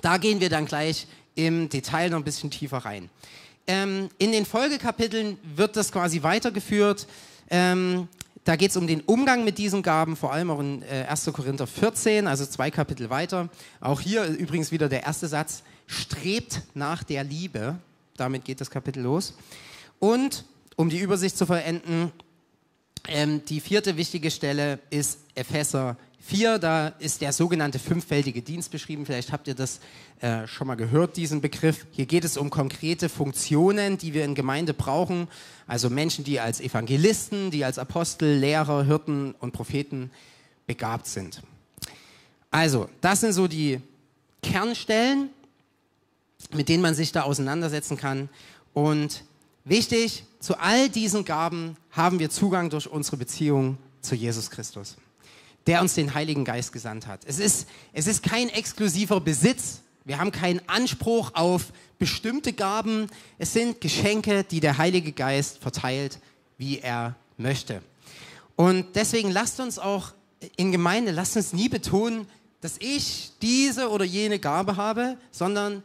[0.00, 3.08] da gehen wir dann gleich im Detail noch ein bisschen tiefer rein.
[3.66, 7.06] Ähm, in den Folgekapiteln wird das quasi weitergeführt.
[7.48, 8.08] Ähm,
[8.44, 11.30] da geht es um den Umgang mit diesen Gaben, vor allem auch in äh, 1.
[11.32, 13.48] Korinther 14, also zwei Kapitel weiter.
[13.80, 17.76] Auch hier übrigens wieder der erste Satz, strebt nach der Liebe.
[18.16, 19.34] Damit geht das Kapitel los.
[20.00, 20.44] Und
[20.76, 22.12] um die Übersicht zu vollenden,
[23.08, 26.58] ähm, die vierte wichtige Stelle ist Epheser 4.
[26.58, 29.04] Da ist der sogenannte fünffältige Dienst beschrieben.
[29.06, 29.80] Vielleicht habt ihr das
[30.20, 31.86] äh, schon mal gehört, diesen Begriff.
[31.90, 35.28] Hier geht es um konkrete Funktionen, die wir in Gemeinde brauchen.
[35.66, 40.10] Also Menschen, die als Evangelisten, die als Apostel, Lehrer, Hirten und Propheten
[40.66, 41.42] begabt sind.
[42.50, 43.80] Also, das sind so die
[44.42, 45.30] Kernstellen,
[46.52, 48.28] mit denen man sich da auseinandersetzen kann.
[48.74, 49.24] Und
[49.64, 54.96] Wichtig, zu all diesen Gaben haben wir Zugang durch unsere Beziehung zu Jesus Christus,
[55.66, 57.20] der uns den Heiligen Geist gesandt hat.
[57.26, 59.82] Es ist, es ist kein exklusiver Besitz.
[60.04, 63.06] Wir haben keinen Anspruch auf bestimmte Gaben.
[63.38, 66.18] Es sind Geschenke, die der Heilige Geist verteilt,
[66.58, 67.82] wie er möchte.
[68.56, 70.12] Und deswegen lasst uns auch
[70.56, 72.26] in Gemeinde, lasst uns nie betonen,
[72.60, 75.84] dass ich diese oder jene Gabe habe, sondern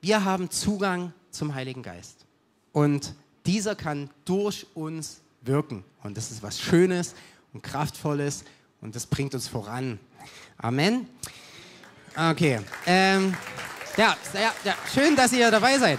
[0.00, 2.17] wir haben Zugang zum Heiligen Geist.
[2.78, 3.12] Und
[3.44, 5.82] dieser kann durch uns wirken.
[6.04, 7.16] Und das ist was Schönes
[7.52, 8.44] und Kraftvolles
[8.80, 9.98] und das bringt uns voran.
[10.58, 11.08] Amen.
[12.16, 12.60] Okay.
[12.86, 13.34] Ähm,
[13.96, 15.98] ja, ja, ja, schön, dass ihr dabei seid.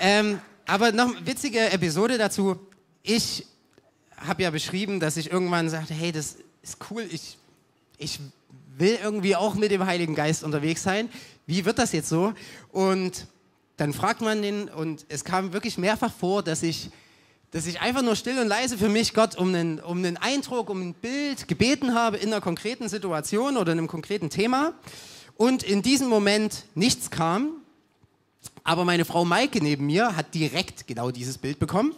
[0.00, 2.58] Ähm, aber noch eine witzige Episode dazu.
[3.02, 3.46] Ich
[4.16, 7.36] habe ja beschrieben, dass ich irgendwann sagte, hey, das ist cool, ich,
[7.98, 8.18] ich
[8.78, 11.10] will irgendwie auch mit dem Heiligen Geist unterwegs sein.
[11.44, 12.32] Wie wird das jetzt so?
[12.72, 13.26] Und
[13.80, 16.90] dann fragt man den und es kam wirklich mehrfach vor, dass ich,
[17.50, 20.68] dass ich einfach nur still und leise für mich Gott um einen, um einen Eindruck,
[20.68, 24.74] um ein Bild gebeten habe in einer konkreten Situation oder in einem konkreten Thema.
[25.38, 27.52] Und in diesem Moment nichts kam.
[28.64, 31.94] Aber meine Frau Maike neben mir hat direkt genau dieses Bild bekommen,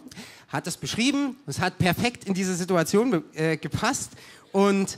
[0.47, 4.11] hat es beschrieben, es hat perfekt in diese Situation äh, gepasst.
[4.53, 4.97] Und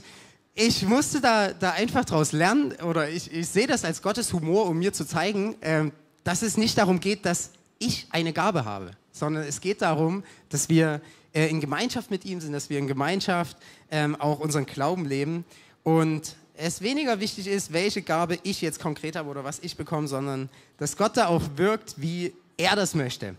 [0.54, 4.66] ich musste da, da einfach draus lernen oder ich, ich sehe das als Gottes Humor,
[4.66, 5.90] um mir zu zeigen, äh,
[6.26, 10.68] dass es nicht darum geht, dass ich eine Gabe habe, sondern es geht darum, dass
[10.68, 11.00] wir
[11.32, 13.56] äh, in Gemeinschaft mit ihm sind, dass wir in Gemeinschaft
[13.92, 15.44] ähm, auch unseren Glauben leben
[15.84, 20.08] und es weniger wichtig ist, welche Gabe ich jetzt konkret habe oder was ich bekomme,
[20.08, 23.36] sondern dass Gott da auch wirkt, wie er das möchte.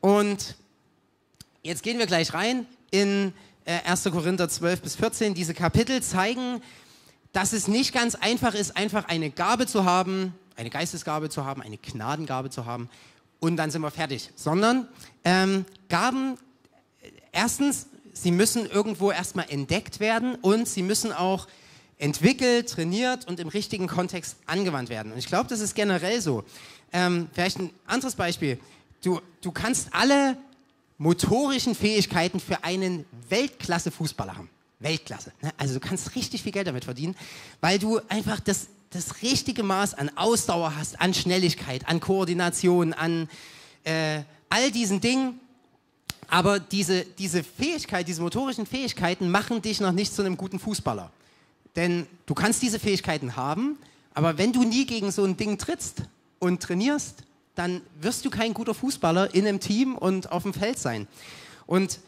[0.00, 0.56] Und
[1.62, 3.34] jetzt gehen wir gleich rein in
[3.66, 4.04] äh, 1.
[4.04, 5.34] Korinther 12 bis 14.
[5.34, 6.62] Diese Kapitel zeigen,
[7.34, 11.60] dass es nicht ganz einfach ist, einfach eine Gabe zu haben, eine Geistesgabe zu haben,
[11.60, 12.88] eine Gnadengabe zu haben
[13.40, 14.30] und dann sind wir fertig.
[14.36, 14.86] Sondern
[15.24, 16.38] ähm, Gaben,
[17.32, 21.48] erstens, sie müssen irgendwo erstmal entdeckt werden und sie müssen auch
[21.98, 25.12] entwickelt, trainiert und im richtigen Kontext angewandt werden.
[25.12, 26.44] Und ich glaube, das ist generell so.
[26.92, 28.60] Ähm, vielleicht ein anderes Beispiel.
[29.02, 30.36] Du, du kannst alle
[30.98, 34.48] motorischen Fähigkeiten für einen Weltklasse-Fußballer haben.
[34.78, 35.32] Weltklasse.
[35.42, 35.50] Ne?
[35.58, 37.16] Also du kannst richtig viel Geld damit verdienen,
[37.60, 43.28] weil du einfach das, das richtige Maß an Ausdauer hast, an Schnelligkeit, an Koordination, an
[43.84, 45.40] äh, all diesen Dingen.
[46.28, 51.10] Aber diese, diese Fähigkeit, diese motorischen Fähigkeiten machen dich noch nicht zu einem guten Fußballer.
[51.76, 53.78] Denn du kannst diese Fähigkeiten haben,
[54.14, 56.02] aber wenn du nie gegen so ein Ding trittst
[56.38, 57.24] und trainierst,
[57.54, 61.06] dann wirst du kein guter Fußballer in einem Team und auf dem Feld sein.
[61.66, 62.00] Und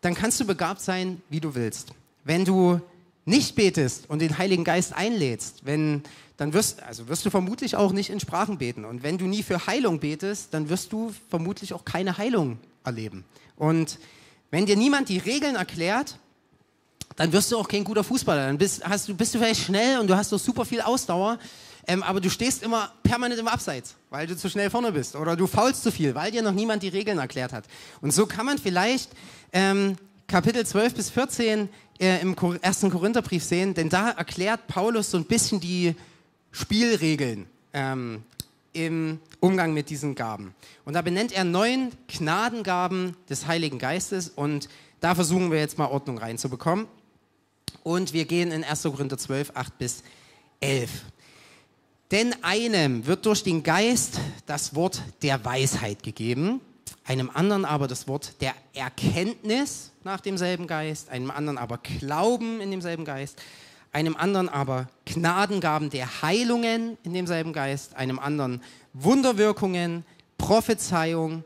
[0.00, 1.92] dann kannst du begabt sein, wie du willst.
[2.24, 2.80] Wenn du
[3.24, 6.02] nicht betest und den Heiligen Geist einlädst, wenn,
[6.36, 8.84] dann wirst, also wirst du vermutlich auch nicht in Sprachen beten.
[8.84, 13.24] Und wenn du nie für Heilung betest, dann wirst du vermutlich auch keine Heilung erleben.
[13.56, 13.98] Und
[14.50, 16.18] wenn dir niemand die Regeln erklärt,
[17.16, 18.46] dann wirst du auch kein guter Fußballer.
[18.46, 21.38] Dann bist, hast, du, bist du vielleicht schnell und du hast doch super viel Ausdauer,
[21.86, 25.16] ähm, aber du stehst immer permanent im Abseits, weil du zu schnell vorne bist.
[25.16, 27.64] Oder du faulst zu viel, weil dir noch niemand die Regeln erklärt hat.
[28.00, 29.10] Und so kann man vielleicht
[29.52, 29.96] ähm,
[30.32, 31.68] Kapitel 12 bis 14
[32.00, 35.94] äh, im ersten Korintherbrief sehen, denn da erklärt Paulus so ein bisschen die
[36.52, 38.22] Spielregeln ähm,
[38.72, 40.54] im Umgang mit diesen Gaben.
[40.86, 45.88] Und da benennt er neun Gnadengaben des Heiligen Geistes und da versuchen wir jetzt mal
[45.88, 46.86] Ordnung reinzubekommen.
[47.82, 48.84] Und wir gehen in 1.
[48.84, 50.02] Korinther 12, 8 bis
[50.60, 50.90] 11.
[52.10, 56.62] Denn einem wird durch den Geist das Wort der Weisheit gegeben,
[57.04, 62.70] einem anderen aber das Wort der Erkenntnis nach demselben Geist, einem anderen aber Glauben in
[62.70, 63.40] demselben Geist,
[63.92, 68.62] einem anderen aber Gnadengaben der Heilungen in demselben Geist, einem anderen
[68.94, 70.04] Wunderwirkungen,
[70.38, 71.44] Prophezeiung,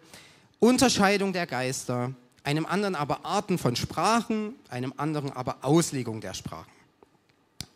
[0.58, 2.12] Unterscheidung der Geister,
[2.44, 6.70] einem anderen aber Arten von Sprachen, einem anderen aber Auslegung der Sprachen.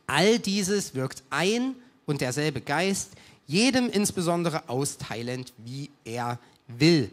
[0.07, 1.75] All dieses wirkt ein
[2.07, 3.13] und derselbe Geist,
[3.47, 6.39] jedem insbesondere austeilend, wie er
[6.69, 7.11] will.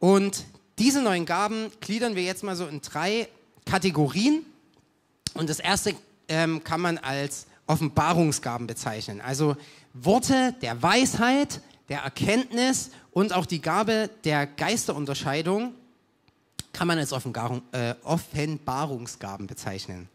[0.00, 0.44] Und
[0.78, 3.28] diese neuen Gaben gliedern wir jetzt mal so in drei
[3.64, 4.44] Kategorien.
[5.34, 5.94] Und das erste
[6.28, 9.20] ähm, kann man als Offenbarungsgaben bezeichnen.
[9.20, 9.56] Also
[9.94, 15.74] Worte der Weisheit, der Erkenntnis und auch die Gabe der Geisterunterscheidung
[16.72, 20.08] kann man als äh, Offenbarungsgaben bezeichnen.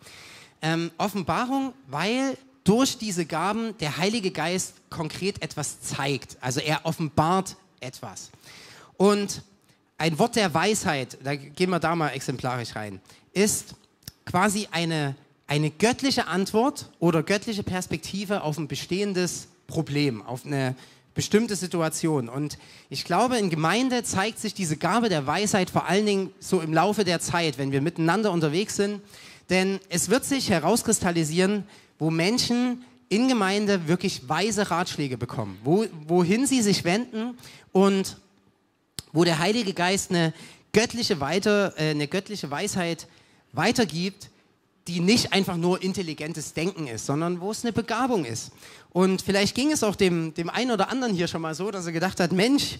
[0.61, 6.37] Ähm, Offenbarung, weil durch diese Gaben der Heilige Geist konkret etwas zeigt.
[6.39, 8.29] Also er offenbart etwas.
[8.97, 9.41] Und
[10.01, 12.99] ein Wort der Weisheit, da gehen wir da mal exemplarisch rein,
[13.33, 13.75] ist
[14.25, 20.75] quasi eine, eine göttliche Antwort oder göttliche Perspektive auf ein bestehendes Problem, auf eine
[21.13, 22.29] bestimmte Situation.
[22.29, 22.57] Und
[22.89, 26.73] ich glaube, in Gemeinde zeigt sich diese Gabe der Weisheit vor allen Dingen so im
[26.73, 29.01] Laufe der Zeit, wenn wir miteinander unterwegs sind.
[29.51, 31.65] Denn es wird sich herauskristallisieren,
[31.99, 37.37] wo Menschen in Gemeinde wirklich weise Ratschläge bekommen, wo, wohin sie sich wenden
[37.71, 38.17] und
[39.11, 40.33] wo der Heilige Geist eine
[40.73, 43.07] göttliche, Weiter, äh, eine göttliche Weisheit
[43.51, 44.29] weitergibt,
[44.87, 48.51] die nicht einfach nur intelligentes Denken ist, sondern wo es eine Begabung ist.
[48.91, 51.85] Und vielleicht ging es auch dem, dem einen oder anderen hier schon mal so, dass
[51.85, 52.79] er gedacht hat, Mensch,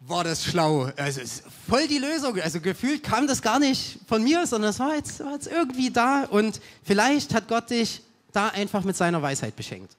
[0.00, 0.90] war das schlau.
[0.96, 2.40] Also ist voll die Lösung.
[2.40, 5.90] Also gefühlt kam das gar nicht von mir, sondern es war jetzt, war jetzt irgendwie
[5.90, 9.96] da und vielleicht hat Gott dich da einfach mit seiner Weisheit beschenkt.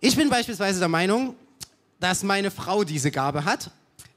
[0.00, 1.34] Ich bin beispielsweise der Meinung,
[2.00, 3.70] dass meine Frau diese Gabe hat.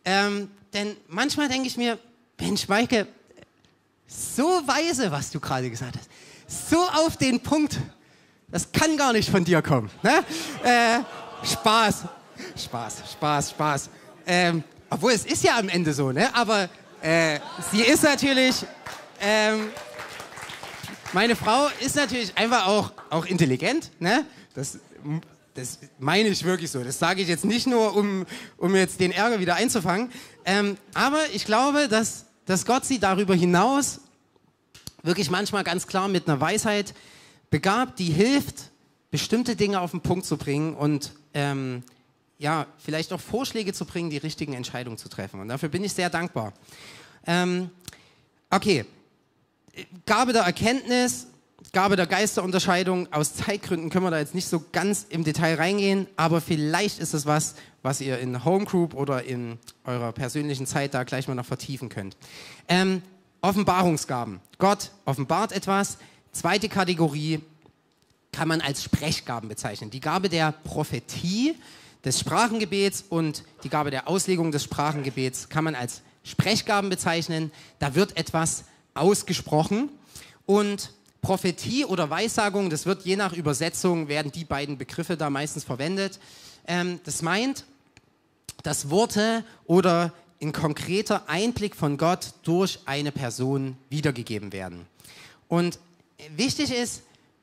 [0.05, 1.97] Ähm, denn manchmal denke ich mir,
[2.39, 3.07] Mensch, Maike,
[4.07, 6.09] so weise, was du gerade gesagt hast.
[6.69, 7.77] So auf den Punkt.
[8.47, 9.89] Das kann gar nicht von dir kommen.
[10.01, 10.23] Ne?
[10.63, 10.99] Äh,
[11.45, 12.05] Spaß.
[12.55, 13.89] Spaß, Spaß, Spaß.
[14.25, 16.33] Ähm, obwohl es ist ja am Ende so, ne?
[16.33, 16.69] Aber
[17.01, 17.39] äh,
[17.71, 18.65] sie ist natürlich.
[19.21, 19.69] Ähm,
[21.12, 24.25] meine Frau ist natürlich einfach auch, auch intelligent, ne?
[24.53, 24.79] Das,
[25.53, 26.83] das meine ich wirklich so.
[26.83, 28.25] Das sage ich jetzt nicht nur, um,
[28.57, 30.12] um jetzt den Ärger wieder einzufangen.
[30.45, 33.99] Ähm, aber ich glaube, dass dass Gott sie darüber hinaus
[35.03, 36.95] wirklich manchmal ganz klar mit einer Weisheit
[37.51, 38.71] begabt, die hilft,
[39.12, 41.83] bestimmte Dinge auf den Punkt zu bringen und ähm,
[42.39, 45.39] ja, vielleicht auch Vorschläge zu bringen, die richtigen Entscheidungen zu treffen.
[45.39, 46.53] Und dafür bin ich sehr dankbar.
[47.27, 47.69] Ähm,
[48.49, 48.83] okay,
[50.07, 51.27] Gabe der Erkenntnis,
[51.71, 53.12] Gabe der Geisterunterscheidung.
[53.12, 57.13] Aus Zeitgründen können wir da jetzt nicht so ganz im Detail reingehen, aber vielleicht ist
[57.13, 61.45] es was, was ihr in Homegroup oder in eurer persönlichen Zeit da gleich mal noch
[61.45, 62.17] vertiefen könnt.
[62.67, 63.01] Ähm,
[63.41, 64.39] Offenbarungsgaben.
[64.58, 65.97] Gott offenbart etwas.
[66.32, 67.41] Zweite Kategorie
[68.32, 69.89] kann man als Sprechgaben bezeichnen.
[69.89, 71.55] Die Gabe der Prophetie,
[72.05, 77.51] des Sprachengebets und die Gabe der Auslegung des Sprachengebets kann man als Sprechgaben bezeichnen.
[77.79, 79.89] Da wird etwas ausgesprochen
[80.45, 85.63] und Prophetie oder Weissagung, das wird je nach Übersetzung, werden die beiden Begriffe da meistens
[85.63, 86.19] verwendet.
[86.65, 87.65] Ähm, das meint,
[88.63, 94.86] dass Worte oder ein konkreter Einblick von Gott durch eine Person wiedergegeben werden.
[95.47, 95.79] Und
[96.36, 97.01] wichtig ist,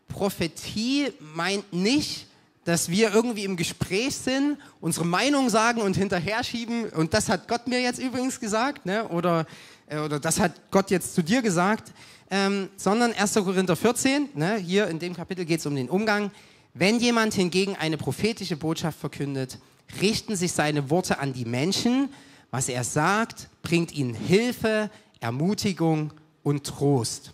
[0.09, 2.27] Prophetie meint nicht,
[2.65, 6.89] dass wir irgendwie im Gespräch sind, unsere Meinung sagen und hinterher schieben.
[6.91, 9.09] Und das hat Gott mir jetzt übrigens gesagt, ne?
[9.09, 9.47] oder,
[9.87, 11.93] äh, oder das hat Gott jetzt zu dir gesagt.
[12.31, 13.35] Ähm, sondern 1.
[13.35, 14.57] Korinther 14, ne?
[14.57, 16.31] hier in dem Kapitel geht es um den Umgang.
[16.75, 19.59] Wenn jemand hingegen eine prophetische Botschaft verkündet,
[20.01, 22.09] richten sich seine Worte an die Menschen.
[22.51, 26.13] Was er sagt, bringt ihnen Hilfe, Ermutigung
[26.43, 27.33] und Trost.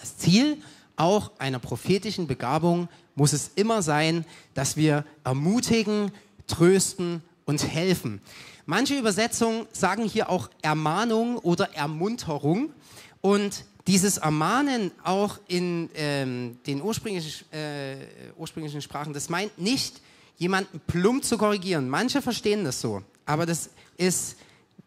[0.00, 0.58] Das Ziel
[0.96, 4.24] auch einer prophetischen Begabung muss es immer sein,
[4.54, 6.12] dass wir ermutigen,
[6.46, 8.20] trösten und helfen.
[8.66, 12.72] Manche Übersetzungen sagen hier auch Ermahnung oder Ermunterung.
[13.20, 17.96] Und dieses Ermahnen auch in ähm, den ursprünglichen, äh,
[18.36, 20.00] ursprünglichen Sprachen, das meint nicht,
[20.38, 21.88] jemanden plump zu korrigieren.
[21.88, 24.36] Manche verstehen das so, aber das ist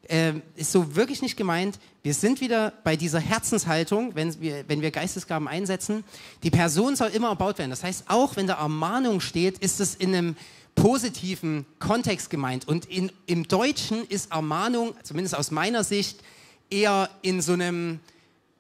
[0.08, 1.80] äh, ist so wirklich nicht gemeint.
[2.02, 6.06] Wir sind wieder bei dieser Herzenshaltung, wenn wir, wenn wir Geistesgaben einsetzen.
[6.44, 7.72] Die Person soll immer erbaut werden.
[7.72, 10.36] Das heißt, auch wenn da Ermahnung steht, ist es in einem
[10.76, 12.70] positiven Kontext gemeint.
[12.70, 16.22] Und in, im Deutschen ist Ermahnung, zumindest aus meiner Sicht,
[16.70, 18.00] eher in so einem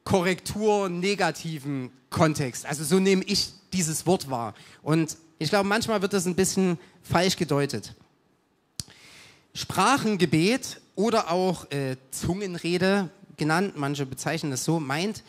[0.04, 2.66] korrektur-negativen Kontext.
[2.66, 4.54] Also so nehme ich dieses Wort wahr.
[4.82, 7.96] Und ich glaube, manchmal wird das ein bisschen falsch gedeutet.
[9.54, 15.24] Sprachengebet oder auch äh, Zungenrede genannt, manche bezeichnen es so, meint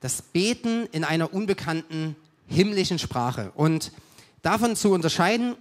[0.00, 3.52] das Beten in einer unbekannten himmlischen Sprache.
[3.54, 3.92] Und
[4.42, 5.56] davon zu unterscheiden,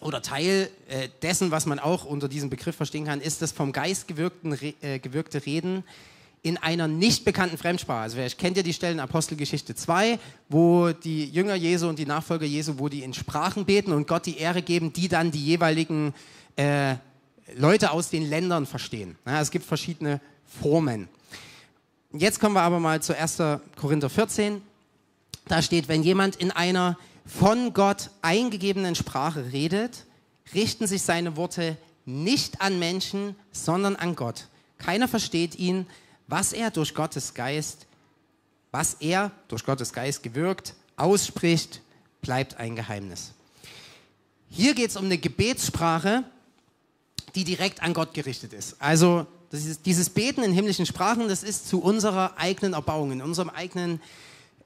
[0.00, 3.72] oder Teil äh, dessen, was man auch unter diesem Begriff verstehen kann, ist das vom
[3.72, 5.82] Geist gewirkten, äh, gewirkte Reden
[6.42, 8.02] in einer nicht bekannten Fremdsprache.
[8.02, 12.46] Also vielleicht kennt ihr die Stellen Apostelgeschichte 2, wo die Jünger Jesu und die Nachfolger
[12.46, 16.14] Jesu, wo die in Sprachen beten und Gott die Ehre geben, die dann die jeweiligen
[16.56, 16.94] äh,
[17.56, 19.16] Leute aus den Ländern verstehen.
[19.26, 20.20] Ja, es gibt verschiedene
[20.60, 21.08] Formen.
[22.12, 23.38] Jetzt kommen wir aber mal zu 1.
[23.76, 24.62] Korinther 14.
[25.46, 30.04] Da steht, wenn jemand in einer von Gott eingegebenen Sprache redet,
[30.54, 34.48] richten sich seine Worte nicht an Menschen, sondern an Gott.
[34.78, 35.86] Keiner versteht ihn,
[36.28, 37.86] was er durch Gottes Geist,
[38.70, 41.80] was er durch Gottes Geist gewirkt, ausspricht,
[42.20, 43.32] bleibt ein Geheimnis.
[44.50, 46.24] Hier geht es um eine Gebetssprache,
[47.34, 48.76] die direkt an Gott gerichtet ist.
[48.80, 53.50] Also ist, dieses Beten in himmlischen Sprachen, das ist zu unserer eigenen Erbauung, in unserem
[53.50, 54.00] eigenen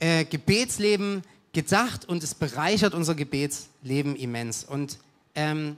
[0.00, 1.22] äh, Gebetsleben
[1.52, 4.64] gedacht und es bereichert unser Gebetsleben immens.
[4.64, 4.98] Und
[5.34, 5.76] ähm,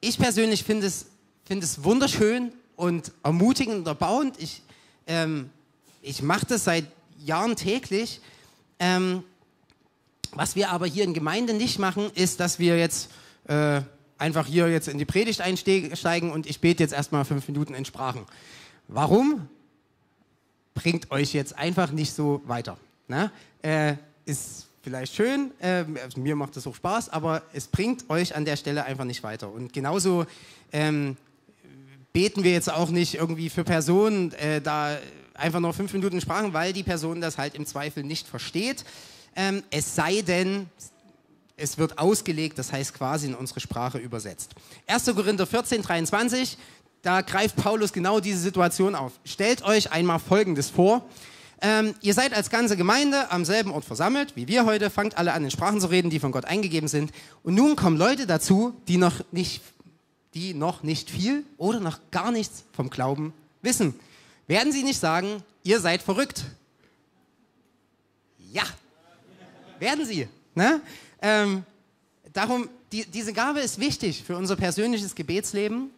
[0.00, 1.06] ich persönlich finde es,
[1.44, 4.36] find es wunderschön und ermutigend und erbauend.
[4.38, 4.62] Ich,
[5.06, 5.50] ähm,
[6.02, 6.86] ich mache das seit
[7.24, 8.20] Jahren täglich.
[8.78, 9.24] Ähm,
[10.32, 13.10] was wir aber hier in Gemeinde nicht machen, ist, dass wir jetzt
[13.46, 13.80] äh,
[14.18, 17.84] einfach hier jetzt in die Predigt einsteigen und ich bete jetzt erstmal fünf Minuten in
[17.84, 18.26] Sprachen.
[18.88, 19.48] Warum?
[20.74, 22.76] Bringt euch jetzt einfach nicht so weiter.
[23.06, 23.30] Ne?
[23.62, 25.84] Äh, ist vielleicht schön, äh,
[26.16, 29.50] mir macht das auch Spaß, aber es bringt euch an der Stelle einfach nicht weiter.
[29.50, 30.26] Und genauso
[30.72, 31.16] ähm,
[32.14, 34.96] beten wir jetzt auch nicht irgendwie für Personen äh, da
[35.34, 38.84] einfach nur fünf Minuten Sprachen, weil die Person das halt im Zweifel nicht versteht.
[39.34, 40.68] Ähm, es sei denn,
[41.56, 44.54] es wird ausgelegt, das heißt quasi in unsere Sprache übersetzt.
[44.86, 45.06] 1.
[45.06, 46.56] Korinther 14, 23,
[47.02, 49.12] da greift Paulus genau diese Situation auf.
[49.24, 51.04] Stellt euch einmal Folgendes vor.
[51.60, 55.32] Ähm, ihr seid als ganze Gemeinde am selben Ort versammelt, wie wir heute, fangt alle
[55.32, 57.10] an, in Sprachen zu reden, die von Gott eingegeben sind.
[57.42, 59.62] Und nun kommen Leute dazu, die noch nicht,
[60.34, 63.32] die noch nicht viel oder noch gar nichts vom Glauben
[63.62, 63.94] wissen.
[64.46, 66.44] Werden sie nicht sagen, ihr seid verrückt?
[68.52, 68.64] Ja,
[69.78, 70.28] werden sie.
[70.54, 70.80] Ne?
[71.22, 71.64] Ähm,
[72.32, 75.90] darum, die, diese Gabe ist wichtig für unser persönliches Gebetsleben.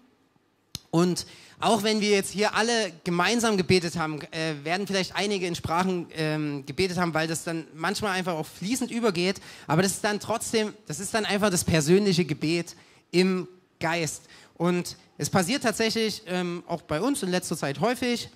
[0.91, 1.27] Und
[1.59, 6.07] auch wenn wir jetzt hier alle gemeinsam gebetet haben, äh, werden vielleicht einige in Sprachen
[6.15, 9.41] ähm, gebetet haben, weil das dann manchmal einfach auch fließend übergeht.
[9.67, 12.77] Aber das ist dann trotzdem, das ist dann einfach das persönliche Gebet
[13.11, 13.49] im,
[13.87, 14.23] Geist.
[14.57, 18.31] Und es passiert tatsächlich ähm, auch bei uns in letzter Zeit häufig,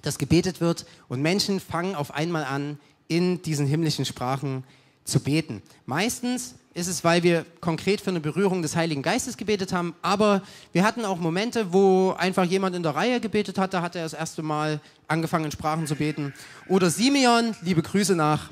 [0.00, 4.64] dass gebetet wird und Menschen fangen auf einmal an, in diesen himmlischen Sprachen
[5.04, 5.60] zu beten.
[5.84, 10.40] Meistens ist es, weil wir konkret für eine Berührung des Heiligen Geistes gebetet haben, aber
[10.72, 14.04] wir hatten auch Momente, wo einfach jemand in der Reihe gebetet hat, da hat er
[14.04, 16.32] das erste Mal angefangen in Sprachen zu beten.
[16.66, 18.48] Oder Simeon, liebe Grüße nach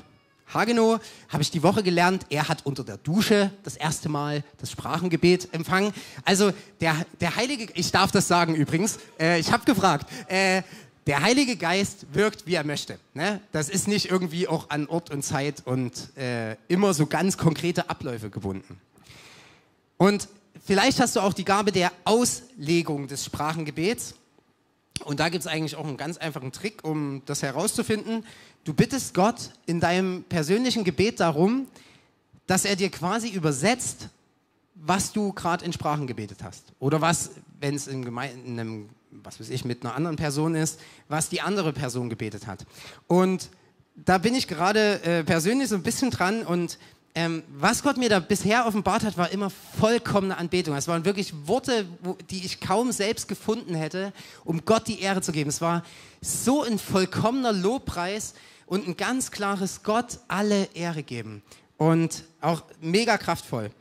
[0.53, 4.71] Hagenow, habe ich die Woche gelernt, er hat unter der Dusche das erste Mal das
[4.71, 5.91] Sprachengebet empfangen.
[6.23, 10.61] Also der, der Heilige, ich darf das sagen übrigens, äh, ich habe gefragt, äh,
[11.07, 12.99] der Heilige Geist wirkt, wie er möchte.
[13.13, 13.39] Ne?
[13.51, 17.89] Das ist nicht irgendwie auch an Ort und Zeit und äh, immer so ganz konkrete
[17.89, 18.79] Abläufe gebunden.
[19.97, 20.27] Und
[20.65, 24.15] vielleicht hast du auch die Gabe der Auslegung des Sprachengebets.
[25.03, 28.25] Und da gibt es eigentlich auch einen ganz einfachen Trick, um das herauszufinden.
[28.63, 31.67] Du bittest Gott in deinem persönlichen Gebet darum,
[32.47, 34.09] dass er dir quasi übersetzt,
[34.75, 36.73] was du gerade in Sprachen gebetet hast.
[36.79, 38.89] Oder was, wenn es in, in einem
[39.23, 42.65] was weiß ich, mit einer anderen Person ist, was die andere Person gebetet hat.
[43.07, 43.49] Und
[43.95, 46.77] da bin ich gerade äh, persönlich so ein bisschen dran und
[47.17, 50.75] ähm, was Gott mir da bisher offenbart hat, war immer vollkommene Anbetung.
[50.75, 54.11] Es waren wirklich Worte, wo, die ich kaum selbst gefunden hätte,
[54.43, 55.49] um Gott die Ehre zu geben.
[55.49, 55.85] Es war
[56.21, 58.33] so ein vollkommener Lobpreis
[58.65, 61.41] und ein ganz klares Gott alle Ehre geben.
[61.77, 63.71] Und auch mega kraftvoll.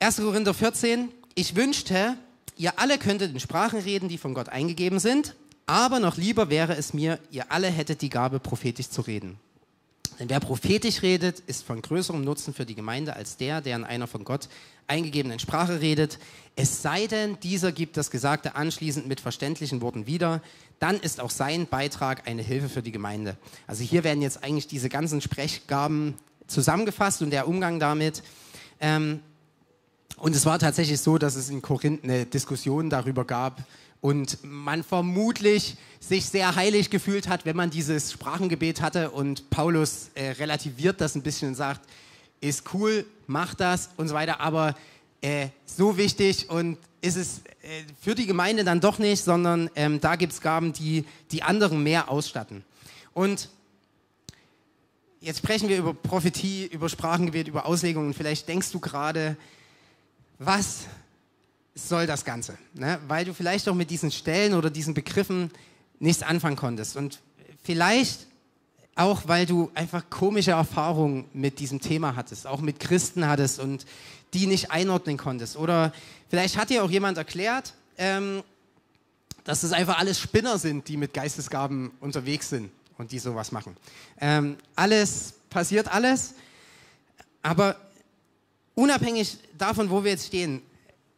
[0.00, 0.16] 1.
[0.16, 1.08] Korinther 14.
[1.36, 2.16] Ich wünschte,
[2.56, 6.76] ihr alle könntet in Sprachen reden, die von Gott eingegeben sind, aber noch lieber wäre
[6.76, 9.38] es mir, ihr alle hättet die Gabe, prophetisch zu reden.
[10.18, 13.84] Denn wer prophetisch redet, ist von größerem Nutzen für die Gemeinde als der, der in
[13.84, 14.48] einer von Gott
[14.86, 16.18] eingegebenen Sprache redet.
[16.54, 20.40] Es sei denn, dieser gibt das Gesagte anschließend mit verständlichen Worten wieder,
[20.78, 23.36] dann ist auch sein Beitrag eine Hilfe für die Gemeinde.
[23.66, 26.14] Also hier werden jetzt eigentlich diese ganzen Sprechgaben
[26.46, 28.22] zusammengefasst und der Umgang damit.
[28.80, 29.20] Ähm,
[30.16, 33.64] und es war tatsächlich so, dass es in Korinth eine Diskussion darüber gab
[34.00, 40.10] und man vermutlich sich sehr heilig gefühlt hat, wenn man dieses Sprachengebet hatte und Paulus
[40.14, 41.80] äh, relativiert das ein bisschen und sagt,
[42.40, 44.74] ist cool, mach das und so weiter, aber
[45.20, 50.00] äh, so wichtig und ist es äh, für die Gemeinde dann doch nicht, sondern ähm,
[50.00, 52.64] da gibt es Gaben, die die anderen mehr ausstatten.
[53.14, 53.48] Und
[55.20, 58.14] jetzt sprechen wir über Prophetie, über Sprachengebet, über Auslegungen.
[58.14, 59.36] Vielleicht denkst du gerade,
[60.38, 60.86] was
[61.76, 62.56] soll das Ganze?
[62.74, 62.98] Ne?
[63.06, 65.50] Weil du vielleicht auch mit diesen Stellen oder diesen Begriffen
[66.00, 66.96] nichts anfangen konntest.
[66.96, 67.20] Und
[67.62, 68.26] vielleicht
[68.96, 73.84] auch, weil du einfach komische Erfahrungen mit diesem Thema hattest, auch mit Christen hattest und
[74.32, 75.56] die nicht einordnen konntest.
[75.56, 75.92] Oder
[76.28, 78.42] vielleicht hat dir auch jemand erklärt, ähm,
[79.44, 83.76] dass es einfach alles Spinner sind, die mit Geistesgaben unterwegs sind und die sowas machen.
[84.18, 86.34] Ähm, alles passiert alles,
[87.42, 87.76] aber
[88.74, 90.62] unabhängig davon, wo wir jetzt stehen,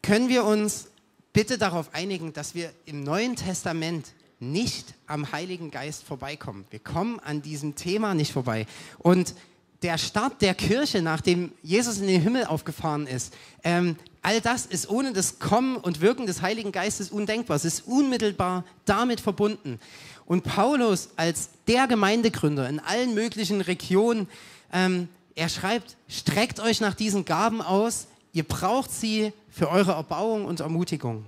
[0.08, 0.88] können wir uns
[1.34, 4.06] bitte darauf einigen, dass wir im Neuen Testament
[4.40, 6.64] nicht am Heiligen Geist vorbeikommen.
[6.70, 8.64] Wir kommen an diesem Thema nicht vorbei.
[8.96, 9.34] Und
[9.82, 13.34] der Start der Kirche, nachdem Jesus in den Himmel aufgefahren ist,
[13.64, 17.58] ähm, all das ist ohne das Kommen und Wirken des Heiligen Geistes undenkbar.
[17.58, 19.78] Es ist unmittelbar damit verbunden.
[20.24, 24.26] Und Paulus als der Gemeindegründer in allen möglichen Regionen
[24.72, 30.44] ähm, er schreibt, streckt euch nach diesen Gaben aus, ihr braucht sie für eure Erbauung
[30.44, 31.26] und Ermutigung.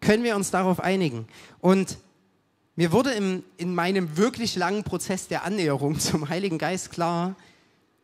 [0.00, 1.26] Können wir uns darauf einigen?
[1.60, 1.98] Und
[2.76, 7.34] mir wurde im, in meinem wirklich langen Prozess der Annäherung zum Heiligen Geist klar,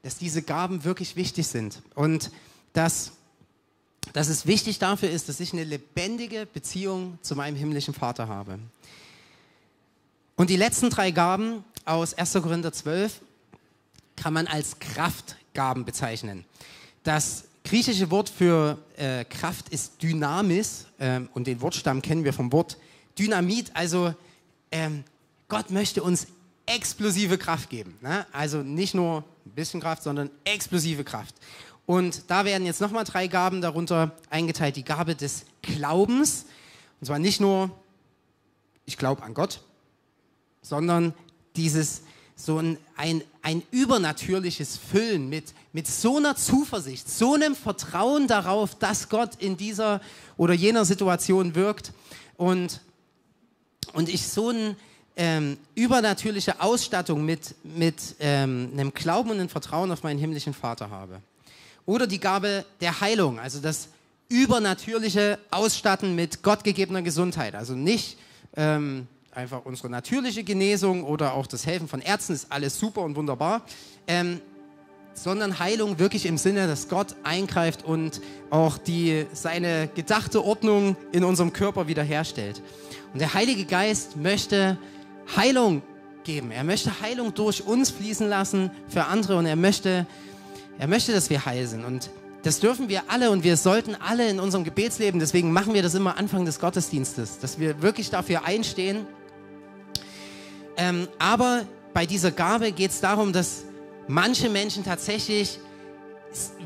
[0.02, 2.30] dass diese Gaben wirklich wichtig sind und
[2.72, 3.12] dass,
[4.12, 8.58] dass es wichtig dafür ist, dass ich eine lebendige Beziehung zu meinem himmlischen Vater habe.
[10.36, 12.32] Und die letzten drei Gaben aus 1.
[12.34, 13.20] Korinther 12
[14.16, 16.44] kann man als Kraftgaben bezeichnen.
[17.04, 22.52] Das griechische Wort für äh, Kraft ist Dynamis äh, und den Wortstamm kennen wir vom
[22.52, 22.78] Wort
[23.18, 23.70] Dynamit.
[23.74, 24.14] Also
[24.70, 25.04] ähm,
[25.48, 26.26] Gott möchte uns
[26.66, 27.96] explosive Kraft geben.
[28.00, 28.26] Ne?
[28.32, 31.34] Also nicht nur ein bisschen Kraft, sondern explosive Kraft.
[31.86, 34.76] Und da werden jetzt nochmal drei Gaben darunter eingeteilt.
[34.76, 36.46] Die Gabe des Glaubens.
[37.00, 37.70] Und zwar nicht nur,
[38.86, 39.62] ich glaube an Gott,
[40.62, 41.12] sondern
[41.56, 42.02] dieses
[42.36, 48.74] so ein, ein, ein übernatürliches Füllen mit, mit so einer Zuversicht, so einem Vertrauen darauf,
[48.74, 50.00] dass Gott in dieser
[50.36, 51.92] oder jener Situation wirkt
[52.36, 52.80] und,
[53.92, 54.76] und ich so eine
[55.16, 60.90] ähm, übernatürliche Ausstattung mit, mit ähm, einem Glauben und einem Vertrauen auf meinen himmlischen Vater
[60.90, 61.20] habe.
[61.86, 63.88] Oder die Gabe der Heilung, also das
[64.28, 67.54] übernatürliche Ausstatten mit gottgegebener Gesundheit.
[67.54, 68.18] Also nicht
[68.56, 73.16] ähm, einfach unsere natürliche Genesung oder auch das Helfen von Ärzten ist alles super und
[73.16, 73.62] wunderbar.
[74.06, 74.40] Ähm,
[75.14, 78.20] sondern Heilung wirklich im Sinne, dass Gott eingreift und
[78.50, 82.60] auch die, seine gedachte Ordnung in unserem Körper wiederherstellt.
[83.12, 84.76] Und der Heilige Geist möchte
[85.36, 85.82] Heilung
[86.24, 86.50] geben.
[86.50, 90.06] Er möchte Heilung durch uns fließen lassen für andere und er möchte,
[90.78, 91.84] er möchte, dass wir heil sind.
[91.84, 92.10] Und
[92.42, 95.94] das dürfen wir alle und wir sollten alle in unserem Gebetsleben, deswegen machen wir das
[95.94, 99.06] immer Anfang des Gottesdienstes, dass wir wirklich dafür einstehen.
[100.76, 103.64] Ähm, aber bei dieser Gabe geht es darum, dass
[104.08, 105.58] manche Menschen tatsächlich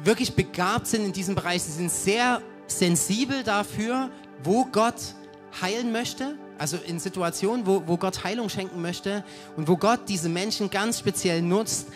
[0.02, 1.62] wirklich begabt sind in diesem Bereich.
[1.62, 4.10] Sie sind sehr sensibel dafür,
[4.42, 5.14] wo Gott
[5.60, 6.36] heilen möchte.
[6.58, 9.24] Also in Situationen, wo, wo Gott Heilung schenken möchte
[9.56, 11.88] und wo Gott diese Menschen ganz speziell nutzt,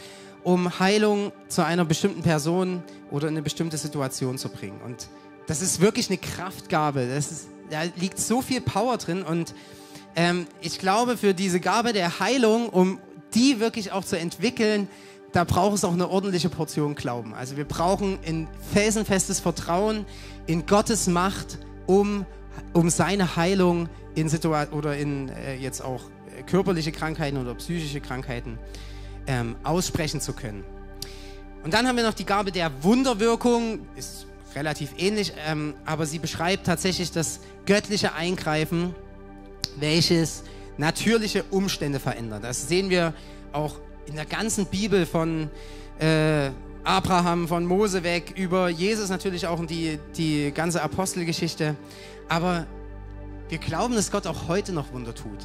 [0.44, 4.80] um Heilung zu einer bestimmten Person oder in eine bestimmte Situation zu bringen.
[4.84, 5.08] Und
[5.46, 7.08] das ist wirklich eine Kraftgabe.
[7.08, 9.22] Das ist, da liegt so viel Power drin.
[9.22, 9.54] Und
[10.16, 12.98] ähm, ich glaube, für diese Gabe der Heilung, um
[13.34, 14.88] die wirklich auch zu entwickeln,
[15.32, 17.34] da braucht es auch eine ordentliche Portion Glauben.
[17.34, 20.04] Also wir brauchen ein felsenfestes Vertrauen
[20.46, 22.26] in Gottes Macht, um,
[22.74, 26.02] um seine Heilung in Situation oder in äh, jetzt auch
[26.38, 28.58] äh, körperliche Krankheiten oder psychische Krankheiten
[29.26, 30.64] ähm, aussprechen zu können.
[31.64, 36.18] Und dann haben wir noch die Gabe der Wunderwirkung, ist relativ ähnlich, ähm, aber sie
[36.18, 38.94] beschreibt tatsächlich das göttliche Eingreifen,
[39.78, 40.44] welches
[40.78, 42.44] natürliche Umstände verändert.
[42.44, 43.14] Das sehen wir
[43.52, 45.50] auch in der ganzen Bibel von
[45.98, 46.50] äh,
[46.84, 51.76] Abraham, von Mose weg, über Jesus natürlich auch in die, die ganze Apostelgeschichte.
[52.28, 52.66] Aber
[53.48, 55.38] wir glauben, dass Gott auch heute noch Wunder tut.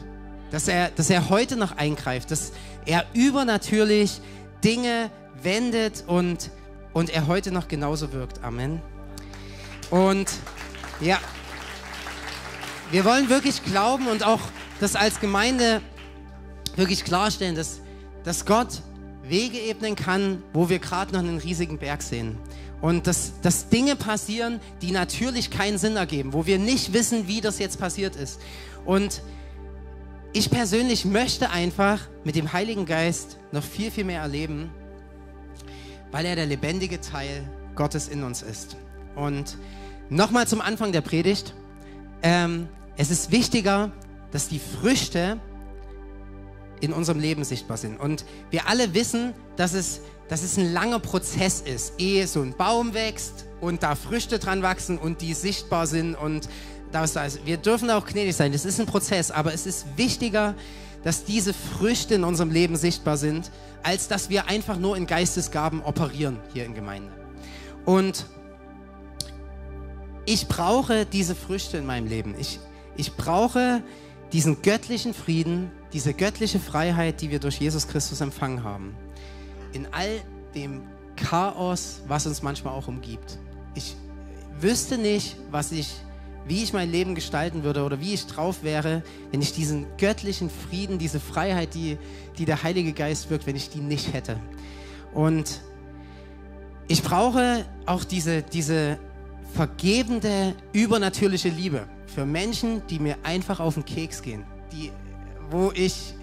[0.49, 2.53] Dass er, dass er heute noch eingreift, dass
[2.85, 4.21] er übernatürlich
[4.63, 5.11] Dinge
[5.43, 6.49] wendet und,
[6.93, 8.43] und er heute noch genauso wirkt.
[8.43, 8.81] Amen.
[9.91, 10.31] Und
[10.99, 11.19] ja,
[12.91, 14.41] wir wollen wirklich glauben und auch
[14.79, 15.81] das als Gemeinde
[16.75, 17.81] wirklich klarstellen, dass
[18.27, 18.81] dass Gott
[19.23, 22.37] Wege ebnen kann, wo wir gerade noch einen riesigen Berg sehen.
[22.81, 27.39] Und dass, dass Dinge passieren, die natürlich keinen Sinn ergeben, wo wir nicht wissen, wie
[27.39, 28.41] das jetzt passiert ist.
[28.85, 29.21] Und
[30.33, 34.71] ich persönlich möchte einfach mit dem Heiligen Geist noch viel, viel mehr erleben,
[36.11, 38.75] weil er der lebendige Teil Gottes in uns ist.
[39.15, 39.55] Und
[40.09, 41.53] nochmal zum Anfang der Predigt.
[42.21, 43.91] Ähm, es ist wichtiger,
[44.31, 45.39] dass die Früchte
[46.79, 47.99] in unserem Leben sichtbar sind.
[47.99, 52.55] Und wir alle wissen, dass es, dass es ein langer Prozess ist, ehe so ein
[52.55, 56.49] Baum wächst und da Früchte dran wachsen und die sichtbar sind und
[56.91, 57.45] das, das.
[57.45, 58.51] Wir dürfen auch gnädig sein.
[58.51, 60.55] Das ist ein Prozess, aber es ist wichtiger,
[61.03, 63.51] dass diese Früchte in unserem Leben sichtbar sind,
[63.83, 67.11] als dass wir einfach nur in Geistesgaben operieren hier in Gemeinde.
[67.85, 68.25] Und
[70.27, 72.35] ich brauche diese Früchte in meinem Leben.
[72.37, 72.59] Ich,
[72.97, 73.81] ich brauche
[74.33, 78.93] diesen göttlichen Frieden, diese göttliche Freiheit, die wir durch Jesus Christus empfangen haben,
[79.71, 80.21] in all
[80.53, 80.81] dem
[81.15, 83.39] Chaos, was uns manchmal auch umgibt.
[83.73, 83.95] Ich
[84.59, 85.93] wüsste nicht, was ich,
[86.45, 90.49] wie ich mein Leben gestalten würde oder wie ich drauf wäre, wenn ich diesen göttlichen
[90.49, 91.97] Frieden, diese Freiheit, die,
[92.37, 94.37] die der Heilige Geist wirkt, wenn ich die nicht hätte.
[95.13, 95.61] Und
[96.89, 98.99] ich brauche auch diese, diese
[99.57, 104.91] vergebende, übernatürliche Liebe für Menschen, die mir einfach auf den Keks gehen, die,
[105.49, 106.13] wo ich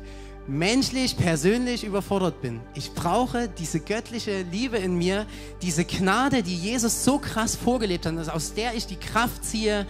[0.47, 2.61] menschlich, persönlich überfordert bin.
[2.75, 5.27] Ich brauche diese göttliche Liebe in mir,
[5.63, 9.85] diese Gnade, die Jesus so krass vorgelebt hat, aus der ich die Kraft ziehe,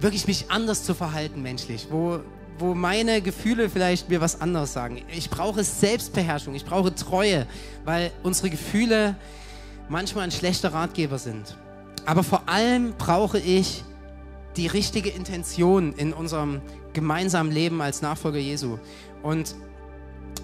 [0.00, 2.18] wirklich mich anders zu verhalten menschlich, wo,
[2.58, 5.00] wo meine Gefühle vielleicht mir was anderes sagen.
[5.16, 7.46] Ich brauche Selbstbeherrschung, ich brauche Treue,
[7.84, 9.14] weil unsere Gefühle
[9.88, 11.56] manchmal ein schlechter Ratgeber sind.
[12.06, 13.82] Aber vor allem brauche ich
[14.56, 16.60] die richtige Intention in unserem
[16.92, 18.78] gemeinsamen Leben als Nachfolger Jesu.
[19.22, 19.54] Und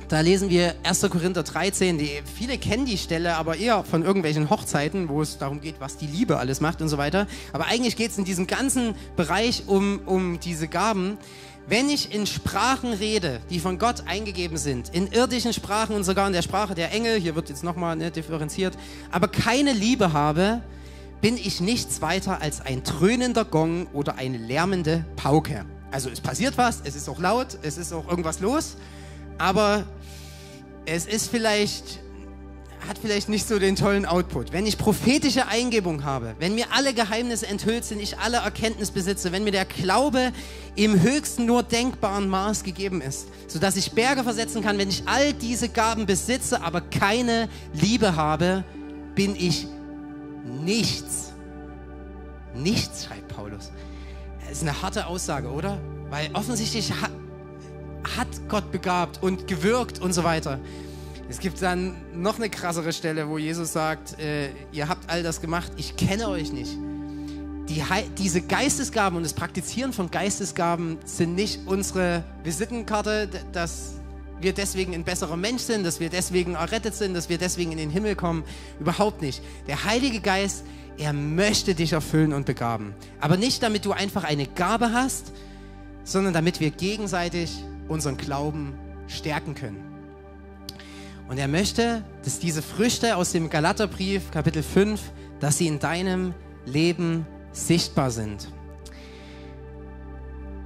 [0.08, 1.02] da lesen wir 1.
[1.08, 5.61] Korinther 13, die, viele kennen die Stelle, aber eher von irgendwelchen Hochzeiten, wo es darum
[5.61, 7.28] geht, was die Liebe alles macht und so weiter.
[7.52, 11.16] Aber eigentlich geht es in diesem ganzen Bereich um, um diese Gaben.
[11.68, 16.26] Wenn ich in Sprachen rede, die von Gott eingegeben sind, in irdischen Sprachen und sogar
[16.26, 18.76] in der Sprache der Engel, hier wird jetzt nochmal ne, differenziert,
[19.12, 20.62] aber keine Liebe habe,
[21.21, 25.66] bin ich nichts weiter als ein dröhnender Gong oder eine lärmende Pauke.
[25.91, 28.77] Also es passiert was, es ist auch laut, es ist auch irgendwas los,
[29.39, 29.85] aber
[30.87, 31.99] es ist vielleicht,
[32.89, 34.53] hat vielleicht nicht so den tollen Output.
[34.53, 39.33] Wenn ich prophetische Eingebung habe, wenn mir alle Geheimnisse enthüllt sind, ich alle Erkenntnis besitze,
[39.33, 40.33] wenn mir der Glaube
[40.77, 45.35] im höchsten nur denkbaren Maß gegeben ist, sodass ich Berge versetzen kann, wenn ich all
[45.35, 48.64] diese Gaben besitze, aber keine Liebe habe,
[49.16, 49.66] bin ich
[50.64, 51.32] nichts.
[52.55, 53.70] Nichts, schreibt Paulus.
[54.40, 55.78] Das ist eine harte Aussage, oder?
[56.11, 60.59] Weil offensichtlich hat, Gott begabt und gewirkt und so weiter.
[61.28, 65.40] Es gibt dann noch eine krassere Stelle, wo Jesus sagt, äh, ihr habt all das
[65.40, 66.76] gemacht, ich kenne euch nicht.
[67.68, 67.84] Die,
[68.18, 73.99] diese Geistesgaben und das Praktizieren von Geistesgaben sind nicht unsere Visitenkarte, dass
[74.41, 77.78] wir deswegen ein besserer Mensch sind, dass wir deswegen errettet sind, dass wir deswegen in
[77.78, 78.45] den Himmel kommen.
[78.78, 79.43] Überhaupt nicht.
[79.66, 80.64] Der Heilige Geist,
[80.99, 82.95] er möchte dich erfüllen und begaben.
[83.20, 85.32] Aber nicht damit du einfach eine Gabe hast,
[86.05, 88.74] sondern damit wir gegenseitig unseren Glauben
[89.09, 89.84] stärken können.
[91.28, 95.01] Und er möchte, dass diese Früchte aus dem Galaterbrief Kapitel 5,
[95.38, 96.34] dass sie in deinem
[96.66, 98.49] Leben sichtbar sind.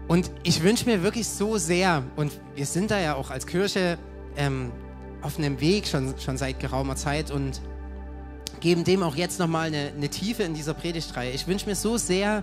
[0.06, 3.98] Und ich wünsche mir wirklich so sehr, und wir sind da ja auch als Kirche
[4.36, 4.70] ähm,
[5.22, 7.60] auf einem Weg schon, schon seit geraumer Zeit und
[8.60, 11.30] geben dem auch jetzt nochmal eine, eine Tiefe in dieser Predigtreihe.
[11.32, 12.42] Ich wünsche mir so sehr,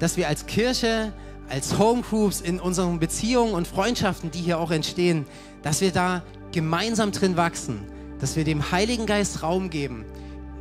[0.00, 1.12] dass wir als Kirche,
[1.48, 5.26] als Homegroups in unseren Beziehungen und Freundschaften, die hier auch entstehen,
[5.62, 6.22] dass wir da
[6.52, 7.80] gemeinsam drin wachsen,
[8.20, 10.04] dass wir dem Heiligen Geist Raum geben.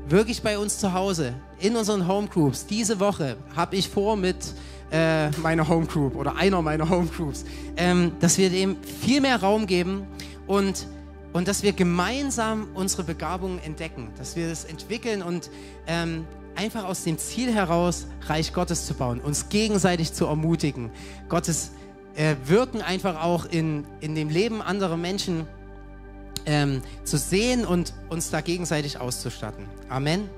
[0.08, 2.68] Wirklich bei uns zu Hause, in unseren Homegroups.
[2.68, 4.38] Diese Woche habe ich vor mit
[4.92, 10.08] äh, meiner Homegroup oder einer meiner Homegroups, ähm, dass wir dem viel mehr Raum geben
[10.48, 10.88] und,
[11.34, 15.50] und dass wir gemeinsam unsere Begabungen entdecken, dass wir das entwickeln und
[15.88, 16.26] ähm,
[16.56, 20.90] einfach aus dem Ziel heraus Reich Gottes zu bauen, uns gegenseitig zu ermutigen,
[21.30, 21.72] Gottes
[22.16, 25.48] äh, Wirken einfach auch in, in dem Leben anderer Menschen
[26.46, 29.66] ähm, zu sehen und uns da gegenseitig auszustatten.
[29.90, 30.30] Amen.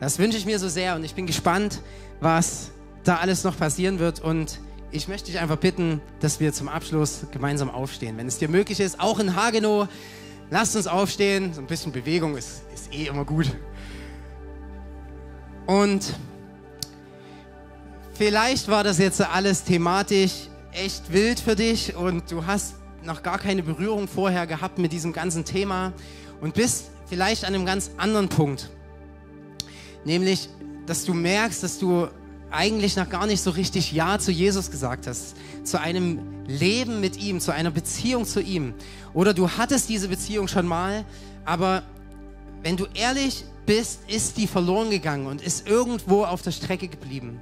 [0.00, 1.80] Das wünsche ich mir so sehr und ich bin gespannt,
[2.20, 2.70] was
[3.04, 4.20] da alles noch passieren wird.
[4.20, 8.16] Und ich möchte dich einfach bitten, dass wir zum Abschluss gemeinsam aufstehen.
[8.16, 9.88] Wenn es dir möglich ist, auch in Hagenow,
[10.50, 11.52] lasst uns aufstehen.
[11.52, 13.46] So ein bisschen Bewegung ist, ist eh immer gut.
[15.66, 16.14] Und
[18.14, 22.74] vielleicht war das jetzt alles thematisch echt wild für dich und du hast
[23.04, 25.92] noch gar keine Berührung vorher gehabt mit diesem ganzen Thema
[26.40, 28.70] und bist vielleicht an einem ganz anderen Punkt.
[30.04, 30.48] Nämlich,
[30.86, 32.08] dass du merkst, dass du
[32.54, 35.34] eigentlich noch gar nicht so richtig Ja zu Jesus gesagt hast,
[35.64, 38.74] zu einem Leben mit ihm, zu einer Beziehung zu ihm.
[39.12, 41.04] Oder du hattest diese Beziehung schon mal,
[41.44, 41.82] aber
[42.62, 47.40] wenn du ehrlich bist, ist die verloren gegangen und ist irgendwo auf der Strecke geblieben.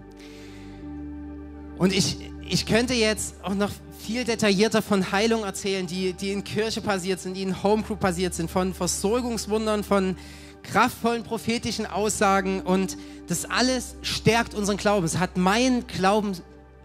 [1.78, 6.44] Und ich, ich könnte jetzt auch noch viel detaillierter von Heilung erzählen, die, die in
[6.44, 10.16] Kirche passiert sind, die in Homecrew passiert sind, von Versorgungswundern, von
[10.62, 12.96] kraftvollen prophetischen Aussagen und
[13.28, 15.04] das alles stärkt unseren Glauben.
[15.04, 16.32] Es hat meinen Glauben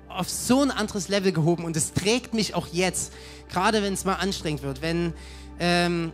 [0.07, 3.13] auf so ein anderes Level gehoben und es trägt mich auch jetzt,
[3.49, 5.13] gerade wenn es mal anstrengend wird, wenn
[5.59, 6.11] ähm,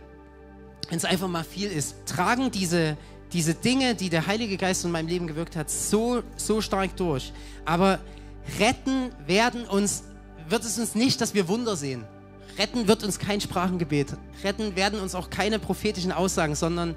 [0.90, 2.96] es einfach mal viel ist, tragen diese,
[3.32, 7.32] diese Dinge, die der Heilige Geist in meinem Leben gewirkt hat, so, so stark durch.
[7.64, 7.98] Aber
[8.58, 10.04] retten werden uns
[10.48, 12.04] wird es uns nicht, dass wir Wunder sehen.
[12.58, 14.16] Retten wird uns kein Sprachengebet.
[14.42, 16.94] Retten werden uns auch keine prophetischen Aussagen, sondern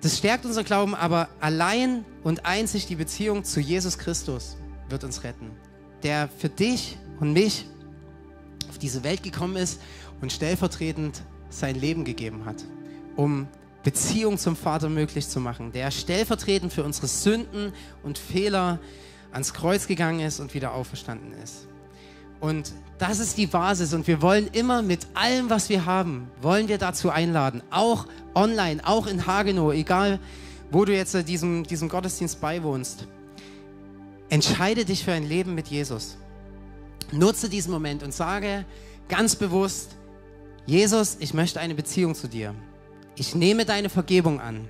[0.00, 4.56] das stärkt unser Glauben, aber allein und einzig die Beziehung zu Jesus Christus
[4.88, 5.50] wird uns retten.
[6.02, 7.66] Der für dich und mich
[8.68, 9.80] auf diese Welt gekommen ist
[10.20, 12.64] und stellvertretend sein Leben gegeben hat,
[13.16, 13.48] um
[13.82, 15.72] Beziehung zum Vater möglich zu machen.
[15.72, 17.72] Der stellvertretend für unsere Sünden
[18.02, 18.78] und Fehler
[19.32, 21.66] ans Kreuz gegangen ist und wieder auferstanden ist.
[22.40, 26.68] Und das ist die Basis und wir wollen immer mit allem, was wir haben, wollen
[26.68, 27.62] wir dazu einladen.
[27.70, 30.18] Auch online, auch in Hagenow, egal
[30.70, 33.06] wo du jetzt diesem, diesem Gottesdienst beiwohnst.
[34.28, 36.18] Entscheide dich für ein Leben mit Jesus.
[37.10, 38.66] Nutze diesen Moment und sage
[39.08, 39.96] ganz bewusst,
[40.66, 42.54] Jesus, ich möchte eine Beziehung zu dir.
[43.16, 44.68] Ich nehme deine Vergebung an.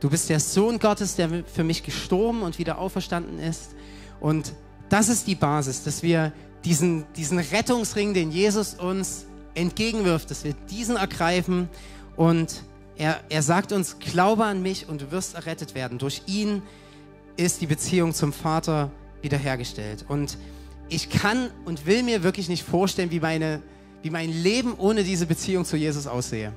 [0.00, 3.76] Du bist der Sohn Gottes, der für mich gestorben und wieder auferstanden ist.
[4.18, 4.52] Und
[4.88, 6.32] das ist die Basis, dass wir
[6.66, 11.68] diesen, diesen Rettungsring, den Jesus uns entgegenwirft, dass wir diesen ergreifen
[12.16, 12.62] und
[12.96, 15.98] er, er sagt uns, glaube an mich und du wirst errettet werden.
[15.98, 16.62] Durch ihn
[17.36, 18.90] ist die Beziehung zum Vater
[19.22, 20.04] wiederhergestellt.
[20.08, 20.38] Und
[20.88, 23.62] ich kann und will mir wirklich nicht vorstellen, wie, meine,
[24.02, 26.52] wie mein Leben ohne diese Beziehung zu Jesus aussehe.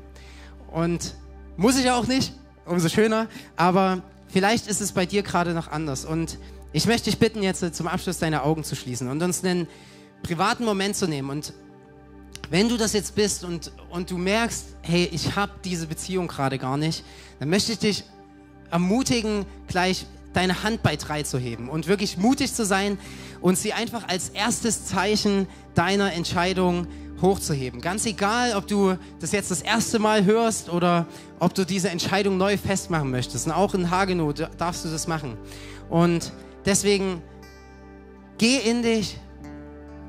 [0.72, 1.16] Und
[1.58, 2.34] muss ich auch nicht,
[2.66, 6.06] umso schöner, aber vielleicht ist es bei dir gerade noch anders.
[6.06, 6.38] Und
[6.72, 9.68] ich möchte dich bitten, jetzt zum Abschluss deine Augen zu schließen und uns einen
[10.24, 11.30] privaten Moment zu nehmen.
[11.30, 11.54] Und
[12.50, 16.58] wenn du das jetzt bist und, und du merkst, hey, ich habe diese Beziehung gerade
[16.58, 17.04] gar nicht,
[17.40, 18.04] dann möchte ich dich
[18.72, 22.98] ermutigen, gleich deine Hand bei drei zu heben und wirklich mutig zu sein
[23.42, 26.88] und sie einfach als erstes Zeichen deiner Entscheidung
[27.22, 27.82] hochzuheben.
[27.82, 31.08] Ganz egal, ob du das jetzt das erste Mal hörst oder
[31.40, 33.48] ob du diese Entscheidung neu festmachen möchtest.
[33.48, 35.38] Und auch in Hagenow darfst du das machen.
[35.90, 36.32] Und
[36.66, 37.22] deswegen
[38.38, 39.18] geh in dich,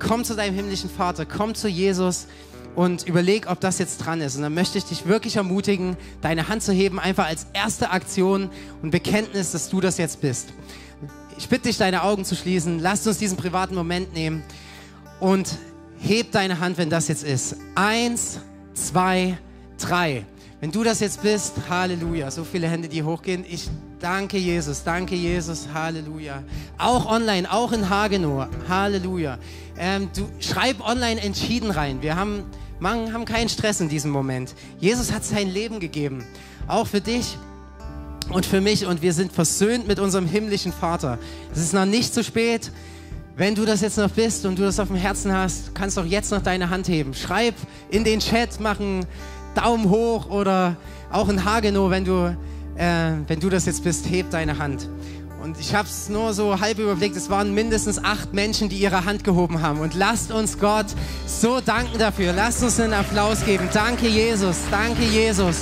[0.00, 2.26] komm zu deinem himmlischen Vater, komm zu Jesus
[2.74, 4.36] und überleg, ob das jetzt dran ist.
[4.36, 8.50] Und dann möchte ich dich wirklich ermutigen, deine Hand zu heben, einfach als erste Aktion
[8.82, 10.48] und Bekenntnis, dass du das jetzt bist.
[11.38, 12.80] Ich bitte dich, deine Augen zu schließen.
[12.80, 14.42] Lass uns diesen privaten Moment nehmen
[15.20, 15.56] und
[15.98, 17.56] heb deine Hand, wenn das jetzt ist.
[17.74, 18.40] Eins,
[18.74, 19.38] zwei,
[19.78, 20.24] drei.
[20.60, 22.30] Wenn du das jetzt bist, Halleluja.
[22.30, 23.44] So viele Hände, die hochgehen.
[23.48, 26.42] Ich danke Jesus, danke Jesus, Halleluja.
[26.76, 29.38] Auch online, auch in Hagenow, Halleluja.
[29.82, 32.02] Ähm, du schreib online entschieden rein.
[32.02, 32.44] Wir haben,
[32.80, 34.54] man, haben keinen Stress in diesem Moment.
[34.78, 36.22] Jesus hat sein Leben gegeben,
[36.68, 37.38] auch für dich
[38.28, 38.84] und für mich.
[38.84, 41.18] Und wir sind versöhnt mit unserem himmlischen Vater.
[41.50, 42.70] Es ist noch nicht zu spät.
[43.36, 46.02] Wenn du das jetzt noch bist und du das auf dem Herzen hast, kannst du
[46.02, 47.14] auch jetzt noch deine Hand heben.
[47.14, 47.54] Schreib
[47.88, 49.06] in den Chat, mach einen
[49.54, 50.76] Daumen hoch oder
[51.10, 52.36] auch in Hagenow, wenn du,
[52.76, 54.90] äh, wenn du das jetzt bist, heb deine Hand.
[55.42, 57.16] Und ich habe es nur so halb überblickt.
[57.16, 59.80] Es waren mindestens acht Menschen, die ihre Hand gehoben haben.
[59.80, 60.86] Und lasst uns Gott
[61.26, 62.34] so danken dafür.
[62.34, 63.66] Lasst uns einen Applaus geben.
[63.72, 64.58] Danke, Jesus.
[64.70, 65.56] Danke, Jesus.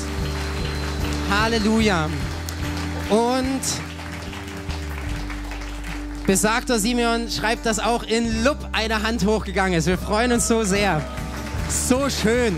[1.31, 2.09] Halleluja.
[3.09, 3.61] Und
[6.27, 9.87] besagter Simeon schreibt, dass auch in Lupp eine Hand hochgegangen ist.
[9.87, 11.01] Wir freuen uns so sehr.
[11.69, 12.57] So schön.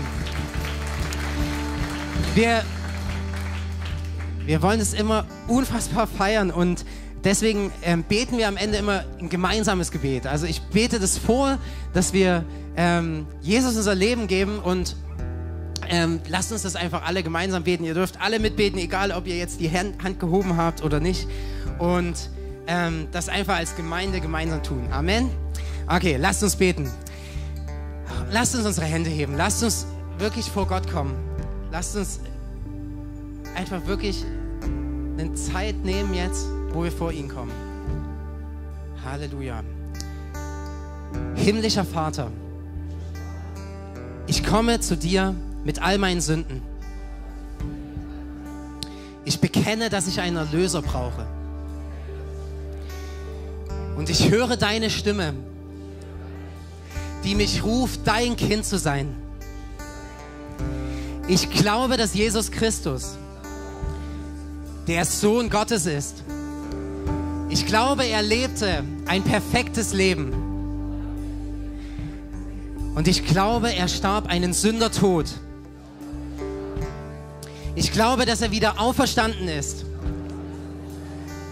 [2.33, 2.63] Wir,
[4.47, 6.83] wir wollen es immer unfassbar feiern und
[7.23, 10.27] deswegen ähm, beten wir am Ende immer ein gemeinsames Gebet.
[10.27, 11.57] Also ich bete das vor,
[11.93, 12.45] dass wir
[12.75, 14.95] ähm, Jesus unser Leben geben und
[15.89, 17.83] ähm, lasst uns das einfach alle gemeinsam beten.
[17.83, 21.27] Ihr dürft alle mitbeten, egal ob ihr jetzt die Hand, Hand gehoben habt oder nicht.
[21.79, 22.29] Und
[22.67, 24.87] ähm, das einfach als Gemeinde gemeinsam tun.
[24.91, 25.29] Amen.
[25.87, 26.89] Okay, lasst uns beten.
[28.31, 29.35] Lasst uns unsere Hände heben.
[29.35, 29.85] Lasst uns
[30.17, 31.13] wirklich vor Gott kommen.
[31.71, 32.21] Lasst uns
[33.55, 34.23] einfach wirklich
[35.17, 37.51] eine Zeit nehmen jetzt, wo wir vor ihn kommen.
[39.03, 39.63] Halleluja.
[41.35, 42.31] Himmlischer Vater,
[44.27, 46.61] ich komme zu dir mit all meinen Sünden.
[49.25, 51.25] Ich bekenne, dass ich einen Erlöser brauche.
[53.97, 55.33] Und ich höre deine Stimme,
[57.23, 59.15] die mich ruft, dein Kind zu sein.
[61.27, 63.17] Ich glaube, dass Jesus Christus
[64.87, 66.23] der Sohn Gottes ist.
[67.51, 70.31] Ich glaube, er lebte ein perfektes Leben.
[72.95, 75.25] Und ich glaube, er starb einen Sündertod.
[77.75, 79.83] Ich glaube, dass er wieder auferstanden ist,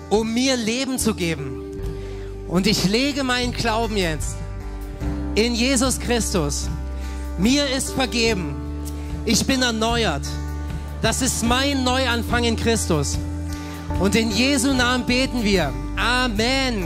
[0.10, 1.64] um mir Leben zu geben.
[2.48, 4.38] Und ich lege meinen Glauben jetzt
[5.36, 6.70] in Jesus Christus.
[7.38, 8.56] Mir ist vergeben.
[9.26, 10.26] Ich bin erneuert.
[11.02, 13.18] Das ist mein Neuanfang in Christus.
[14.00, 15.74] Und in Jesu Namen beten wir.
[15.98, 16.86] Amen.